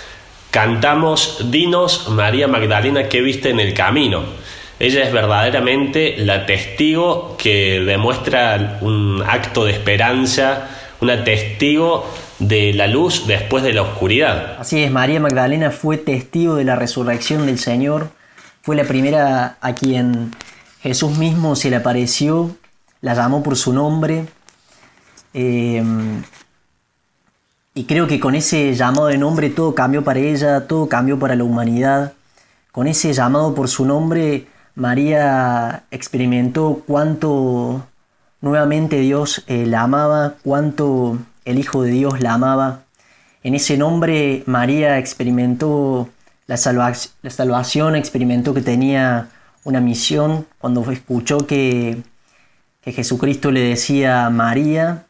Cantamos 0.51 1.49
Dinos 1.49 2.09
María 2.09 2.45
Magdalena 2.49 3.07
que 3.07 3.21
viste 3.21 3.49
en 3.49 3.61
el 3.61 3.73
camino. 3.73 4.23
Ella 4.79 5.03
es 5.03 5.13
verdaderamente 5.13 6.15
la 6.17 6.45
testigo 6.45 7.37
que 7.37 7.79
demuestra 7.79 8.79
un 8.81 9.23
acto 9.25 9.63
de 9.63 9.71
esperanza, 9.71 10.67
una 10.99 11.23
testigo 11.23 12.05
de 12.39 12.73
la 12.73 12.87
luz 12.87 13.27
después 13.27 13.63
de 13.63 13.71
la 13.71 13.83
oscuridad. 13.83 14.57
Así 14.59 14.83
es, 14.83 14.91
María 14.91 15.21
Magdalena 15.21 15.71
fue 15.71 15.97
testigo 15.97 16.55
de 16.55 16.65
la 16.65 16.75
resurrección 16.75 17.45
del 17.45 17.57
Señor, 17.57 18.09
fue 18.61 18.75
la 18.75 18.83
primera 18.83 19.57
a 19.61 19.73
quien 19.73 20.35
Jesús 20.81 21.17
mismo 21.17 21.55
se 21.55 21.69
le 21.69 21.77
apareció, 21.77 22.57
la 22.99 23.13
llamó 23.13 23.41
por 23.41 23.55
su 23.55 23.71
nombre. 23.71 24.25
Eh, 25.33 25.81
y 27.73 27.86
creo 27.86 28.07
que 28.07 28.19
con 28.19 28.36
ese 28.36 28.73
llamado 28.73 29.07
de 29.07 29.17
nombre 29.17 29.49
todo 29.49 29.73
cambió 29.75 30.03
para 30.03 30.19
ella, 30.19 30.67
todo 30.67 30.89
cambió 30.89 31.17
para 31.19 31.36
la 31.36 31.43
humanidad. 31.43 32.13
Con 32.71 32.88
ese 32.88 33.13
llamado 33.13 33.55
por 33.55 33.67
su 33.69 33.86
nombre, 33.86 34.47
María 34.75 35.84
experimentó 35.91 36.84
cuánto, 36.86 37.86
nuevamente 38.41 38.99
Dios 38.99 39.43
eh, 39.47 39.65
la 39.65 39.81
amaba, 39.84 40.36
cuánto 40.43 41.17
el 41.45 41.60
Hijo 41.60 41.84
de 41.84 41.91
Dios 41.91 42.19
la 42.21 42.34
amaba. 42.34 42.84
En 43.43 43.55
ese 43.55 43.77
nombre 43.77 44.43
María 44.45 44.97
experimentó 44.99 46.10
la, 46.47 46.57
salva- 46.57 46.93
la 47.21 47.29
salvación, 47.29 47.95
experimentó 47.95 48.53
que 48.53 48.62
tenía 48.62 49.29
una 49.63 49.79
misión 49.79 50.45
cuando 50.60 50.89
escuchó 50.91 51.47
que, 51.47 52.03
que 52.81 52.91
Jesucristo 52.91 53.51
le 53.51 53.62
decía 53.62 54.29
María, 54.29 55.05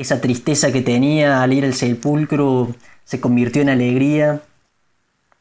esa 0.00 0.20
tristeza 0.22 0.72
que 0.72 0.80
tenía 0.80 1.42
al 1.42 1.52
ir 1.52 1.64
al 1.64 1.74
sepulcro 1.74 2.68
se 3.04 3.20
convirtió 3.20 3.60
en 3.60 3.68
alegría, 3.68 4.40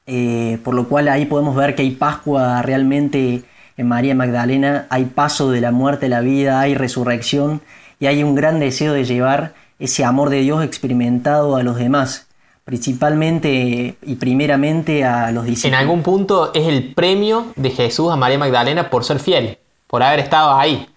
eh, 0.06 0.60
por 0.66 0.74
lo 0.74 0.90
cual 0.90 1.08
ahí 1.08 1.26
podemos 1.26 1.56
ver 1.56 1.76
que 1.76 1.84
hay 1.84 1.92
Pascua 1.92 2.62
realmente 2.62 3.44
en 3.78 3.88
María 3.88 4.16
Magdalena, 4.16 4.86
hay 4.90 5.06
paso 5.06 5.50
de 5.50 5.62
la 5.62 5.72
muerte 5.72 6.08
a 6.08 6.10
la 6.10 6.20
vida, 6.20 6.60
hay 6.60 6.76
resurrección 6.76 7.62
y 8.02 8.08
hay 8.08 8.22
un 8.22 8.36
gran 8.36 8.60
deseo 8.60 8.94
de 8.94 9.06
llevar 9.06 9.54
ese 9.80 10.04
amor 10.04 10.30
de 10.30 10.42
Dios 10.42 10.62
experimentado 10.62 11.56
a 11.56 11.64
los 11.64 11.78
demás, 11.78 12.28
principalmente 12.66 13.96
y 14.02 14.16
primeramente 14.16 15.06
a 15.06 15.32
los 15.32 15.46
En 15.46 15.52
discípulos. 15.52 15.80
algún 15.80 16.04
punto 16.04 16.52
es 16.54 16.68
el 16.68 16.94
premio 16.94 17.54
de 17.56 17.70
Jesús 17.70 18.12
a 18.12 18.18
María 18.18 18.38
Magdalena 18.38 18.90
por 18.90 19.06
ser 19.06 19.20
fiel, 19.20 19.58
por 19.88 20.04
haber 20.04 20.20
estado 20.20 20.54
ahí. 20.58 20.90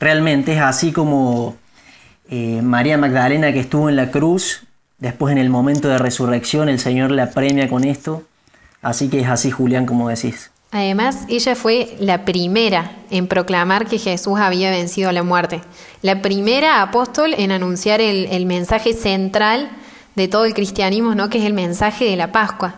Realmente 0.00 0.54
es 0.54 0.60
así 0.60 0.90
como 0.90 1.54
eh, 2.28 2.60
María 2.62 2.98
Magdalena 2.98 3.52
que 3.52 3.60
estuvo 3.60 3.88
en 3.88 3.96
la 3.96 4.10
cruz, 4.10 4.62
después 4.98 5.32
en 5.32 5.38
el 5.38 5.50
momento 5.50 5.88
de 5.88 5.98
resurrección 5.98 6.68
el 6.68 6.78
Señor 6.78 7.10
la 7.10 7.30
premia 7.30 7.68
con 7.68 7.84
esto, 7.84 8.24
así 8.82 9.08
que 9.08 9.20
es 9.20 9.28
así 9.28 9.50
Julián 9.50 9.86
como 9.86 10.08
decís. 10.08 10.50
Además, 10.72 11.24
ella 11.28 11.54
fue 11.54 11.96
la 12.00 12.24
primera 12.24 12.92
en 13.10 13.28
proclamar 13.28 13.86
que 13.86 13.98
Jesús 13.98 14.38
había 14.38 14.70
vencido 14.70 15.12
la 15.12 15.22
muerte, 15.22 15.60
la 16.02 16.22
primera 16.22 16.82
apóstol 16.82 17.34
en 17.38 17.52
anunciar 17.52 18.00
el, 18.00 18.26
el 18.26 18.46
mensaje 18.46 18.92
central 18.92 19.70
de 20.16 20.28
todo 20.28 20.44
el 20.44 20.54
cristianismo, 20.54 21.14
¿no? 21.14 21.30
que 21.30 21.38
es 21.38 21.44
el 21.44 21.52
mensaje 21.52 22.06
de 22.06 22.16
la 22.16 22.32
Pascua. 22.32 22.74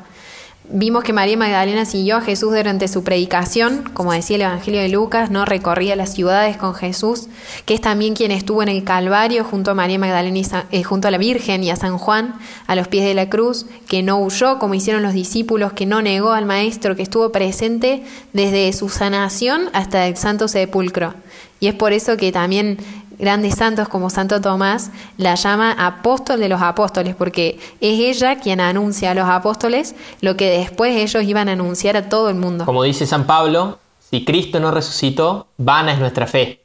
Vimos 0.71 1.03
que 1.03 1.15
María 1.15 1.39
Magdalena 1.39 1.87
siguió 1.87 2.19
a 2.19 2.21
Jesús 2.21 2.51
durante 2.51 2.89
su 2.89 3.03
predicación, 3.03 3.85
como 3.95 4.13
decía 4.13 4.37
el 4.37 4.43
Evangelio 4.43 4.83
de 4.83 4.91
Lucas, 4.91 5.31
no 5.31 5.47
recorría 5.47 5.97
las 5.97 6.13
ciudades 6.13 6.59
con 6.59 6.75
Jesús, 6.75 7.29
que 7.65 7.73
es 7.73 7.81
también 7.81 8.15
quien 8.15 8.33
estuvo 8.33 8.63
en 8.63 8.69
el 8.69 8.85
Calvario 8.85 9.45
junto 9.45 9.71
a 9.71 9.75
María 9.75 9.99
Magdalena 9.99 10.39
y 10.39 10.77
eh, 10.77 10.83
junto 10.83 11.09
a 11.09 11.11
la 11.11 11.17
Virgen 11.17 11.65
y 11.65 11.71
a 11.71 11.77
San 11.77 11.97
Juan 11.97 12.35
a 12.67 12.75
los 12.75 12.87
pies 12.87 13.07
de 13.07 13.15
la 13.15 13.31
cruz, 13.31 13.65
que 13.89 14.03
no 14.03 14.19
huyó 14.19 14.59
como 14.59 14.75
hicieron 14.75 15.03
los 15.03 15.15
discípulos, 15.15 15.73
que 15.73 15.87
no 15.87 16.03
negó 16.03 16.33
al 16.33 16.45
maestro, 16.45 16.97
que 16.97 17.03
estuvo 17.03 17.33
presente 17.33 18.03
desde 18.35 18.71
su 18.75 18.91
sanación 18.91 19.71
hasta 19.73 20.07
el 20.07 20.19
Santo 20.19 20.49
Sepulcro. 20.49 21.15
Y 21.61 21.69
es 21.69 21.75
por 21.75 21.95
eso 21.95 22.19
que 22.19 22.31
también 22.31 22.77
grandes 23.19 23.57
santos 23.57 23.89
como 23.89 24.11
Santo 24.11 24.41
Tomás 24.41 24.91
la 25.17 25.35
llama 25.35 25.73
apóstol 25.73 26.41
de 26.41 26.49
los 26.49 26.63
apóstoles, 26.63 27.15
porque 27.15 27.59
es 27.81 28.01
ella 28.01 28.39
quien 28.39 28.61
anuncia 28.61 29.11
a 29.11 29.15
los 29.15 29.29
apóstoles 29.29 29.95
lo 30.21 30.37
que 30.37 30.51
después 30.51 30.97
ellos 30.97 31.25
iban 31.25 31.49
a 31.49 31.53
anunciar 31.53 31.97
a 31.97 32.09
todo 32.09 32.29
el 32.31 32.37
mundo. 32.37 32.65
Como 32.65 32.83
dice 32.83 33.07
San 33.07 33.27
Pablo, 33.27 33.79
si 33.99 34.25
Cristo 34.25 34.61
no 34.61 34.71
resucitó, 34.71 35.49
vana 35.59 35.93
es 35.93 35.99
nuestra 35.99 36.27
fe. 36.27 36.63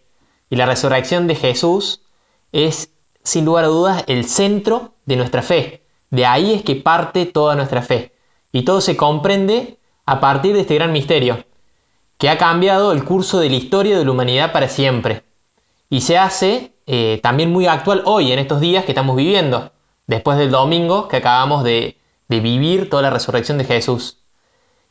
Y 0.50 0.56
la 0.56 0.66
resurrección 0.66 1.28
de 1.28 1.36
Jesús 1.36 2.02
es, 2.52 2.92
sin 3.24 3.46
lugar 3.46 3.66
a 3.66 3.68
dudas, 3.68 4.04
el 4.08 4.26
centro 4.26 4.94
de 5.06 5.18
nuestra 5.18 5.42
fe. 5.42 5.84
De 6.10 6.26
ahí 6.26 6.54
es 6.54 6.64
que 6.64 6.76
parte 6.76 7.26
toda 7.26 7.56
nuestra 7.56 7.82
fe. 7.82 8.14
Y 8.52 8.64
todo 8.64 8.82
se 8.82 8.96
comprende 8.96 9.78
a 10.06 10.20
partir 10.20 10.54
de 10.54 10.62
este 10.62 10.76
gran 10.76 10.92
misterio, 10.92 11.44
que 12.18 12.30
ha 12.30 12.38
cambiado 12.38 12.92
el 12.92 13.04
curso 13.04 13.40
de 13.40 13.50
la 13.50 13.56
historia 13.56 13.98
de 13.98 14.06
la 14.06 14.12
humanidad 14.12 14.52
para 14.52 14.68
siempre. 14.68 15.24
Y 15.90 16.02
se 16.02 16.18
hace 16.18 16.74
eh, 16.86 17.20
también 17.24 17.52
muy 17.52 17.68
actual 17.68 18.04
hoy, 18.06 18.32
en 18.32 18.40
estos 18.40 18.60
días 18.60 18.86
que 18.86 18.92
estamos 18.92 19.16
viviendo, 19.16 19.72
después 20.08 20.38
del 20.38 20.52
domingo 20.52 21.08
que 21.08 21.18
acabamos 21.18 21.64
de, 21.64 21.98
vivir 22.30 22.90
toda 22.90 23.04
la 23.04 23.12
resurrección 23.12 23.60
de 23.60 23.66
Jesús. 23.66 24.18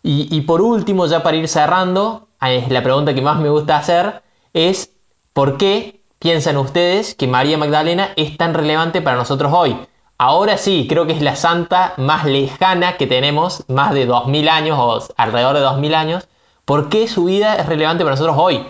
Y, 0.01 0.29
y 0.31 0.43
por 0.43 0.63
último, 0.63 1.07
ya 1.07 1.25
para 1.25 1.37
ir 1.37 1.49
cerrando, 1.49 2.29
eh, 2.41 2.65
la 2.69 2.85
pregunta 2.85 3.15
que 3.15 3.21
más 3.23 3.41
me 3.41 3.49
gusta 3.49 3.77
hacer 3.77 4.23
es, 4.53 4.93
¿por 5.33 5.57
qué 5.57 6.05
piensan 6.21 6.57
ustedes 6.57 7.17
que 7.17 7.27
María 7.27 7.59
Magdalena 7.59 8.11
es 8.15 8.37
tan 8.37 8.55
relevante 8.55 9.03
para 9.03 9.17
nosotros 9.17 9.53
hoy? 9.53 9.77
Ahora 10.19 10.57
sí, 10.57 10.87
creo 10.89 11.05
que 11.07 11.15
es 11.15 11.21
la 11.21 11.35
santa 11.35 11.95
más 11.97 12.25
lejana 12.25 12.97
que 12.97 13.09
tenemos, 13.09 13.65
más 13.69 13.93
de 13.93 14.07
2000 14.07 14.49
años 14.49 14.79
o 14.81 15.03
alrededor 15.17 15.57
de 15.57 15.63
2000 15.63 15.95
años. 15.97 16.29
¿Por 16.65 16.89
qué 16.89 17.09
su 17.09 17.25
vida 17.25 17.57
es 17.57 17.67
relevante 17.67 18.05
para 18.05 18.15
nosotros 18.15 18.37
hoy? 18.39 18.65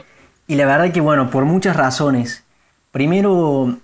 Y 0.47 0.57
la 0.57 0.67
verdad 0.67 0.93
que 0.93 1.01
bueno, 1.01 1.31
por 1.31 1.45
muchas 1.45 1.77
razones. 1.77 2.45
Primero, 2.91 3.79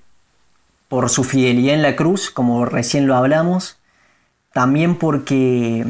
por 0.88 1.09
su 1.09 1.25
fidelidad 1.25 1.75
en 1.75 1.83
la 1.83 1.97
cruz, 1.97 2.31
como 2.31 2.64
recién 2.64 3.07
lo 3.07 3.16
hablamos. 3.16 3.79
También 4.53 4.97
porque 4.97 5.87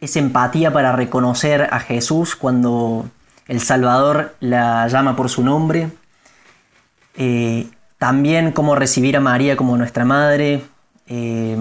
es 0.00 0.16
empatía 0.16 0.72
para 0.72 0.92
reconocer 0.92 1.68
a 1.70 1.80
Jesús 1.80 2.36
cuando 2.36 3.08
el 3.46 3.60
Salvador 3.60 4.34
la 4.40 4.86
llama 4.88 5.16
por 5.16 5.28
su 5.28 5.42
nombre. 5.42 5.90
Eh, 7.16 7.68
también 7.98 8.52
cómo 8.52 8.74
recibir 8.74 9.16
a 9.16 9.20
María 9.20 9.56
como 9.56 9.76
nuestra 9.76 10.04
madre. 10.04 10.64
Eh, 11.06 11.56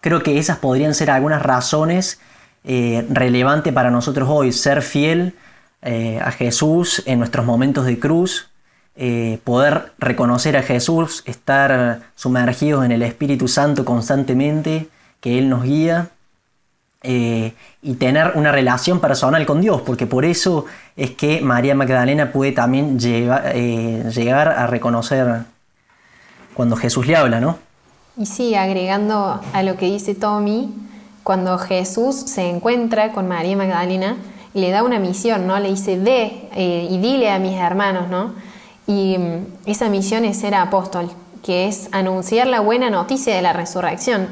creo 0.00 0.22
que 0.22 0.38
esas 0.38 0.58
podrían 0.58 0.94
ser 0.94 1.10
algunas 1.10 1.42
razones 1.42 2.20
eh, 2.64 3.06
relevantes 3.08 3.72
para 3.72 3.90
nosotros 3.90 4.28
hoy. 4.30 4.52
Ser 4.52 4.82
fiel 4.82 5.34
eh, 5.82 6.20
a 6.22 6.32
Jesús 6.32 7.02
en 7.06 7.18
nuestros 7.18 7.46
momentos 7.46 7.86
de 7.86 7.98
cruz, 7.98 8.48
eh, 8.96 9.38
poder 9.44 9.92
reconocer 9.98 10.56
a 10.56 10.62
Jesús, 10.62 11.22
estar 11.24 12.00
sumergidos 12.16 12.84
en 12.84 12.92
el 12.92 13.02
Espíritu 13.02 13.46
Santo 13.46 13.84
constantemente, 13.84 14.88
que 15.20 15.38
Él 15.38 15.48
nos 15.48 15.62
guía. 15.62 16.08
eh, 17.04 17.54
y 17.80 17.94
tener 17.94 18.32
una 18.34 18.50
relación 18.50 18.98
personal 18.98 19.46
con 19.46 19.60
Dios, 19.60 19.82
porque 19.82 20.06
por 20.06 20.24
eso 20.24 20.64
es 20.96 21.12
que 21.12 21.40
María 21.40 21.76
Magdalena 21.76 22.32
puede 22.32 22.50
también 22.50 22.98
llegar 22.98 24.48
a 24.48 24.66
reconocer 24.66 25.44
cuando 26.54 26.74
Jesús 26.74 27.06
le 27.06 27.14
habla, 27.14 27.40
¿no? 27.40 27.56
Y 28.16 28.26
sí, 28.26 28.56
agregando 28.56 29.40
a 29.52 29.62
lo 29.62 29.76
que 29.76 29.86
dice 29.86 30.16
Tommy, 30.16 30.74
cuando 31.22 31.56
Jesús 31.56 32.16
se 32.16 32.50
encuentra 32.50 33.12
con 33.12 33.28
María 33.28 33.56
Magdalena, 33.56 34.16
le 34.58 34.70
da 34.70 34.82
una 34.82 34.98
misión, 34.98 35.46
¿no? 35.46 35.58
Le 35.58 35.70
dice, 35.70 35.98
ve 35.98 36.48
eh, 36.54 36.88
y 36.90 36.98
dile 36.98 37.30
a 37.30 37.38
mis 37.38 37.54
hermanos, 37.54 38.08
¿no? 38.08 38.34
Y 38.86 39.16
mm, 39.18 39.46
esa 39.66 39.88
misión 39.88 40.24
es 40.24 40.38
ser 40.38 40.54
apóstol, 40.54 41.10
que 41.42 41.68
es 41.68 41.88
anunciar 41.92 42.46
la 42.46 42.60
buena 42.60 42.90
noticia 42.90 43.34
de 43.34 43.42
la 43.42 43.52
resurrección. 43.52 44.28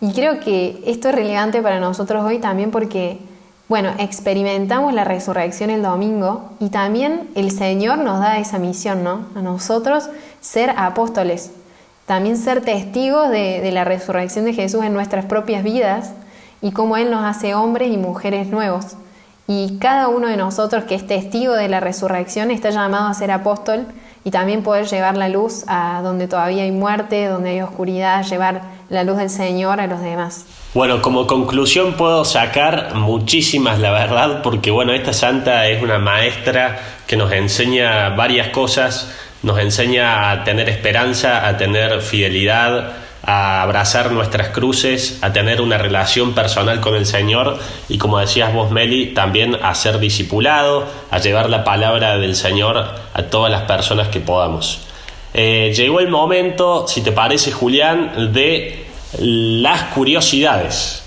Y 0.00 0.12
creo 0.12 0.40
que 0.40 0.82
esto 0.86 1.08
es 1.08 1.14
relevante 1.14 1.60
para 1.60 1.80
nosotros 1.80 2.24
hoy 2.24 2.38
también 2.38 2.70
porque, 2.70 3.18
bueno, 3.68 3.90
experimentamos 3.98 4.94
la 4.94 5.04
resurrección 5.04 5.70
el 5.70 5.82
domingo 5.82 6.50
y 6.60 6.68
también 6.68 7.28
el 7.34 7.50
Señor 7.50 7.98
nos 7.98 8.20
da 8.20 8.38
esa 8.38 8.58
misión, 8.58 9.02
¿no? 9.02 9.26
A 9.34 9.42
nosotros 9.42 10.08
ser 10.40 10.70
apóstoles, 10.76 11.50
también 12.06 12.36
ser 12.36 12.62
testigos 12.62 13.28
de, 13.30 13.60
de 13.60 13.72
la 13.72 13.84
resurrección 13.84 14.44
de 14.44 14.54
Jesús 14.54 14.84
en 14.84 14.94
nuestras 14.94 15.24
propias 15.24 15.64
vidas 15.64 16.12
y 16.62 16.70
cómo 16.70 16.96
Él 16.96 17.10
nos 17.10 17.24
hace 17.24 17.54
hombres 17.54 17.92
y 17.92 17.96
mujeres 17.96 18.46
nuevos. 18.46 18.96
Y 19.50 19.78
cada 19.78 20.08
uno 20.08 20.28
de 20.28 20.36
nosotros 20.36 20.84
que 20.84 20.94
es 20.94 21.06
testigo 21.06 21.54
de 21.54 21.68
la 21.68 21.80
resurrección 21.80 22.50
está 22.50 22.68
llamado 22.68 23.08
a 23.08 23.14
ser 23.14 23.30
apóstol 23.30 23.86
y 24.22 24.30
también 24.30 24.62
poder 24.62 24.84
llevar 24.86 25.16
la 25.16 25.30
luz 25.30 25.64
a 25.68 26.02
donde 26.02 26.28
todavía 26.28 26.64
hay 26.64 26.70
muerte, 26.70 27.28
donde 27.28 27.50
hay 27.50 27.62
oscuridad, 27.62 28.26
llevar 28.26 28.60
la 28.90 29.04
luz 29.04 29.16
del 29.16 29.30
Señor 29.30 29.80
a 29.80 29.86
los 29.86 30.02
demás. 30.02 30.44
Bueno, 30.74 31.00
como 31.00 31.26
conclusión 31.26 31.94
puedo 31.94 32.26
sacar 32.26 32.94
muchísimas, 32.94 33.78
la 33.78 33.90
verdad, 33.90 34.42
porque 34.42 34.70
bueno, 34.70 34.92
esta 34.92 35.14
santa 35.14 35.66
es 35.66 35.82
una 35.82 35.98
maestra 35.98 36.78
que 37.06 37.16
nos 37.16 37.32
enseña 37.32 38.10
varias 38.10 38.48
cosas, 38.48 39.10
nos 39.42 39.58
enseña 39.60 40.30
a 40.30 40.44
tener 40.44 40.68
esperanza, 40.68 41.48
a 41.48 41.56
tener 41.56 42.02
fidelidad, 42.02 42.92
a 43.22 43.62
abrazar 43.62 44.12
nuestras 44.12 44.48
cruces, 44.48 45.18
a 45.22 45.32
tener 45.32 45.60
una 45.60 45.78
relación 45.78 46.34
personal 46.34 46.80
con 46.80 46.94
el 46.94 47.06
Señor 47.06 47.58
y 47.88 47.98
como 47.98 48.18
decías 48.18 48.52
vos, 48.54 48.70
Meli, 48.70 49.08
también 49.08 49.56
a 49.62 49.74
ser 49.74 49.98
discipulado, 49.98 50.86
a 51.10 51.18
llevar 51.18 51.50
la 51.50 51.64
palabra 51.64 52.16
del 52.18 52.36
Señor 52.36 52.78
a 52.78 53.22
todas 53.24 53.50
las 53.50 53.62
personas 53.62 54.08
que 54.08 54.20
podamos. 54.20 54.86
Eh, 55.34 55.72
llegó 55.76 56.00
el 56.00 56.08
momento, 56.08 56.86
si 56.88 57.02
te 57.02 57.12
parece, 57.12 57.52
Julián, 57.52 58.32
de 58.32 58.86
las 59.18 59.84
curiosidades. 59.94 61.02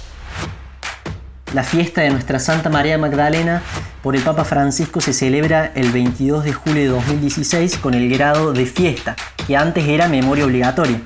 La 1.54 1.63
fiesta 1.63 2.02
de 2.02 2.12
Nuestra 2.12 2.39
Santa 2.39 2.69
María 2.69 2.97
Magdalena 2.97 3.62
por 4.02 4.15
el 4.15 4.21
Papa 4.21 4.45
Francisco 4.45 5.02
se 5.02 5.12
celebra 5.12 5.71
el 5.76 5.91
22 5.91 6.45
de 6.45 6.54
julio 6.54 6.82
de 6.82 6.88
2016 6.88 7.78
con 7.78 7.93
el 7.93 8.10
grado 8.10 8.54
de 8.54 8.65
fiesta, 8.65 9.15
que 9.45 9.58
antes 9.58 9.86
era 9.88 10.08
memoria 10.08 10.45
obligatoria. 10.45 11.02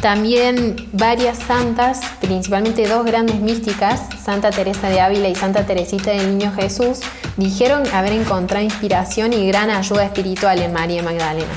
También 0.00 0.76
varias 0.92 1.38
santas, 1.38 2.00
principalmente 2.20 2.86
dos 2.86 3.04
grandes 3.04 3.40
místicas, 3.40 4.02
Santa 4.22 4.50
Teresa 4.50 4.88
de 4.88 5.00
Ávila 5.00 5.28
y 5.28 5.34
Santa 5.34 5.64
Teresita 5.64 6.10
del 6.10 6.38
Niño 6.38 6.52
Jesús, 6.52 7.00
dijeron 7.36 7.82
haber 7.92 8.12
encontrado 8.12 8.64
inspiración 8.64 9.32
y 9.32 9.48
gran 9.48 9.70
ayuda 9.70 10.04
espiritual 10.04 10.60
en 10.60 10.72
María 10.72 11.02
Magdalena. 11.02 11.48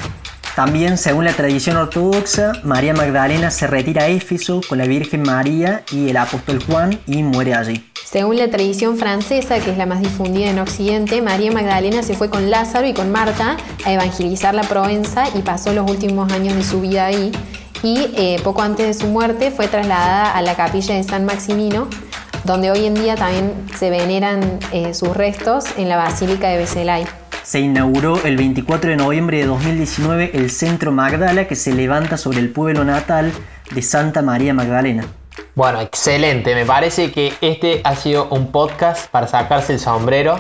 También, 0.56 0.98
según 0.98 1.26
la 1.26 1.34
tradición 1.34 1.78
ortodoxa, 1.78 2.54
María 2.64 2.94
Magdalena 2.94 3.52
se 3.52 3.68
retira 3.68 4.04
a 4.04 4.08
Éfeso 4.08 4.62
con 4.68 4.78
la 4.78 4.86
Virgen 4.86 5.22
María 5.22 5.84
y 5.92 6.10
el 6.10 6.18
apóstol 6.18 6.62
Juan 6.62 7.00
y 7.08 7.24
muere 7.24 7.54
allí. 7.54 7.86
Según 8.04 8.38
la 8.38 8.50
tradición 8.50 8.98
francesa, 8.98 9.60
que 9.60 9.72
es 9.72 9.78
la 9.78 9.86
más 9.86 10.02
difundida 10.02 10.50
en 10.50 10.60
Occidente, 10.60 11.22
María 11.22 11.52
Magdalena 11.52 12.02
se 12.04 12.16
fue 12.16 12.30
con 12.30 12.50
Lázaro 12.50 12.88
y 12.88 12.94
con 12.94 13.12
Marta 13.12 13.56
a 13.86 13.94
evangelizar 13.94 14.56
la 14.56 14.64
Provenza 14.64 15.26
y 15.36 15.44
pasó 15.44 15.72
los 15.74 15.90
últimos 15.90 16.32
años 16.34 16.56
de 16.56 16.64
su 16.64 16.82
vida 16.82 17.06
ahí. 17.06 17.32
Y 17.82 18.12
eh, 18.16 18.42
poco 18.44 18.62
antes 18.62 18.88
de 18.88 18.94
su 18.94 19.08
muerte 19.08 19.52
fue 19.52 19.68
trasladada 19.68 20.32
a 20.32 20.42
la 20.42 20.56
capilla 20.56 20.96
de 20.96 21.04
San 21.04 21.26
Maximino, 21.26 21.88
donde 22.44 22.72
hoy 22.72 22.86
en 22.86 22.94
día 22.94 23.16
también 23.16 23.54
se 23.78 23.90
veneran 23.90 24.60
eh, 24.72 24.94
sus 24.94 25.16
restos 25.16 25.66
en 25.78 25.88
la 25.88 25.96
Basílica 25.96 26.50
de 26.50 26.58
Becelay. 26.58 27.06
Se 27.44 27.60
inauguró 27.60 28.22
el 28.26 28.36
24 28.36 28.92
de 28.92 28.98
noviembre 28.98 29.38
de 29.40 29.46
2019 29.46 30.32
el 30.34 30.52
Centro 30.52 30.92
Magdala 30.92 31.48
que 31.48 31.56
se 31.56 31.74
levanta 31.74 32.18
sobre 32.18 32.40
el 32.40 32.52
pueblo 32.52 32.84
natal 32.84 33.32
de 33.72 33.82
Santa 33.82 34.22
María 34.22 34.54
Magdalena. 34.54 35.06
Bueno, 35.56 35.80
excelente. 35.82 36.54
Me 36.56 36.66
parece 36.66 37.12
que 37.12 37.34
este 37.42 37.82
ha 37.84 37.96
sido 37.96 38.28
un 38.30 38.52
podcast 38.52 39.10
para 39.10 39.28
sacarse 39.28 39.74
el 39.74 39.80
sombrero. 39.80 40.40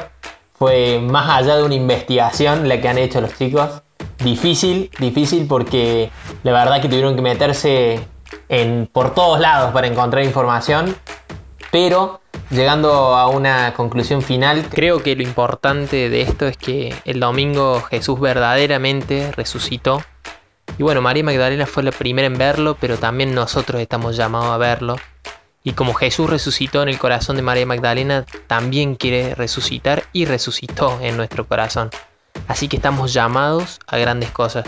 Fue 0.54 1.00
más 1.00 1.30
allá 1.30 1.56
de 1.56 1.64
una 1.64 1.76
investigación 1.76 2.68
la 2.68 2.82
que 2.82 2.90
han 2.90 2.98
hecho 2.98 3.22
los 3.22 3.38
chicos. 3.38 3.82
Difícil, 4.24 4.92
difícil 5.00 5.48
porque 5.48 6.12
la 6.44 6.52
verdad 6.52 6.82
que 6.82 6.90
tuvieron 6.90 7.16
que 7.16 7.22
meterse 7.22 8.00
en, 8.50 8.88
por 8.92 9.14
todos 9.14 9.40
lados 9.40 9.72
para 9.72 9.88
encontrar 9.88 10.24
información. 10.24 10.96
Pero 11.72 12.20
llegando 12.50 13.16
a 13.16 13.28
una 13.28 13.74
conclusión 13.74 14.22
final, 14.22 14.68
creo 14.70 15.04
que 15.04 15.16
lo 15.16 15.24
importante 15.24 16.10
de 16.10 16.22
esto 16.22 16.48
es 16.48 16.58
que 16.58 16.94
el 17.06 17.20
domingo 17.20 17.82
Jesús 17.82 18.20
verdaderamente 18.20 19.32
resucitó. 19.32 20.02
Y 20.78 20.84
bueno, 20.84 21.02
María 21.02 21.24
Magdalena 21.24 21.66
fue 21.66 21.84
la 21.84 21.92
primera 21.92 22.26
en 22.26 22.38
verlo, 22.38 22.76
pero 22.80 22.98
también 22.98 23.34
nosotros 23.34 23.82
estamos 23.82 24.18
llamados 24.18 24.48
a 24.48 24.58
verlo. 24.58 24.96
Y 25.64 25.74
como 25.74 25.94
Jesús 25.94 26.30
resucitó 26.30 26.82
en 26.82 26.90
el 26.90 26.98
corazón 26.98 27.36
de 27.36 27.42
María 27.42 27.66
Magdalena, 27.66 28.26
también 28.48 28.96
quiere 28.96 29.36
resucitar 29.36 30.04
y 30.14 30.26
resucitó 30.26 31.00
en 31.02 31.18
nuestro 31.18 31.48
corazón. 31.48 31.90
Así 32.50 32.68
que 32.68 32.78
estamos 32.78 33.14
llamados 33.14 33.80
a 33.86 33.98
grandes 33.98 34.32
cosas. 34.32 34.66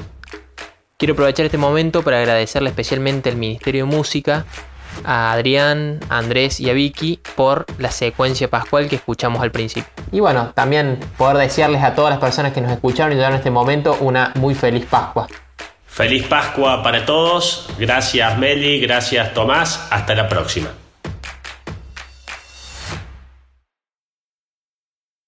Quiero 0.97 1.13
aprovechar 1.13 1.47
este 1.47 1.57
momento 1.57 2.03
para 2.03 2.19
agradecerle 2.19 2.69
especialmente 2.69 3.29
al 3.29 3.37
Ministerio 3.37 3.85
de 3.85 3.91
Música, 3.91 4.45
a 5.03 5.31
Adrián, 5.31 5.99
a 6.07 6.19
Andrés 6.19 6.59
y 6.59 6.69
a 6.69 6.73
Vicky 6.73 7.19
por 7.35 7.65
la 7.79 7.89
secuencia 7.89 8.47
pascual 8.51 8.87
que 8.87 8.97
escuchamos 8.97 9.41
al 9.41 9.51
principio. 9.51 9.91
Y 10.11 10.19
bueno, 10.19 10.51
también 10.53 10.99
poder 11.17 11.37
desearles 11.37 11.81
a 11.83 11.95
todas 11.95 12.11
las 12.11 12.19
personas 12.19 12.53
que 12.53 12.61
nos 12.61 12.71
escucharon 12.71 13.13
y 13.13 13.15
llegaron 13.15 13.33
en 13.33 13.39
este 13.39 13.49
momento 13.49 13.97
una 13.99 14.31
muy 14.35 14.53
feliz 14.53 14.85
Pascua. 14.85 15.27
Feliz 15.87 16.27
Pascua 16.27 16.83
para 16.83 17.03
todos. 17.03 17.67
Gracias 17.79 18.37
Meli, 18.37 18.79
gracias 18.79 19.33
Tomás. 19.33 19.87
Hasta 19.89 20.13
la 20.13 20.27
próxima. 20.27 20.69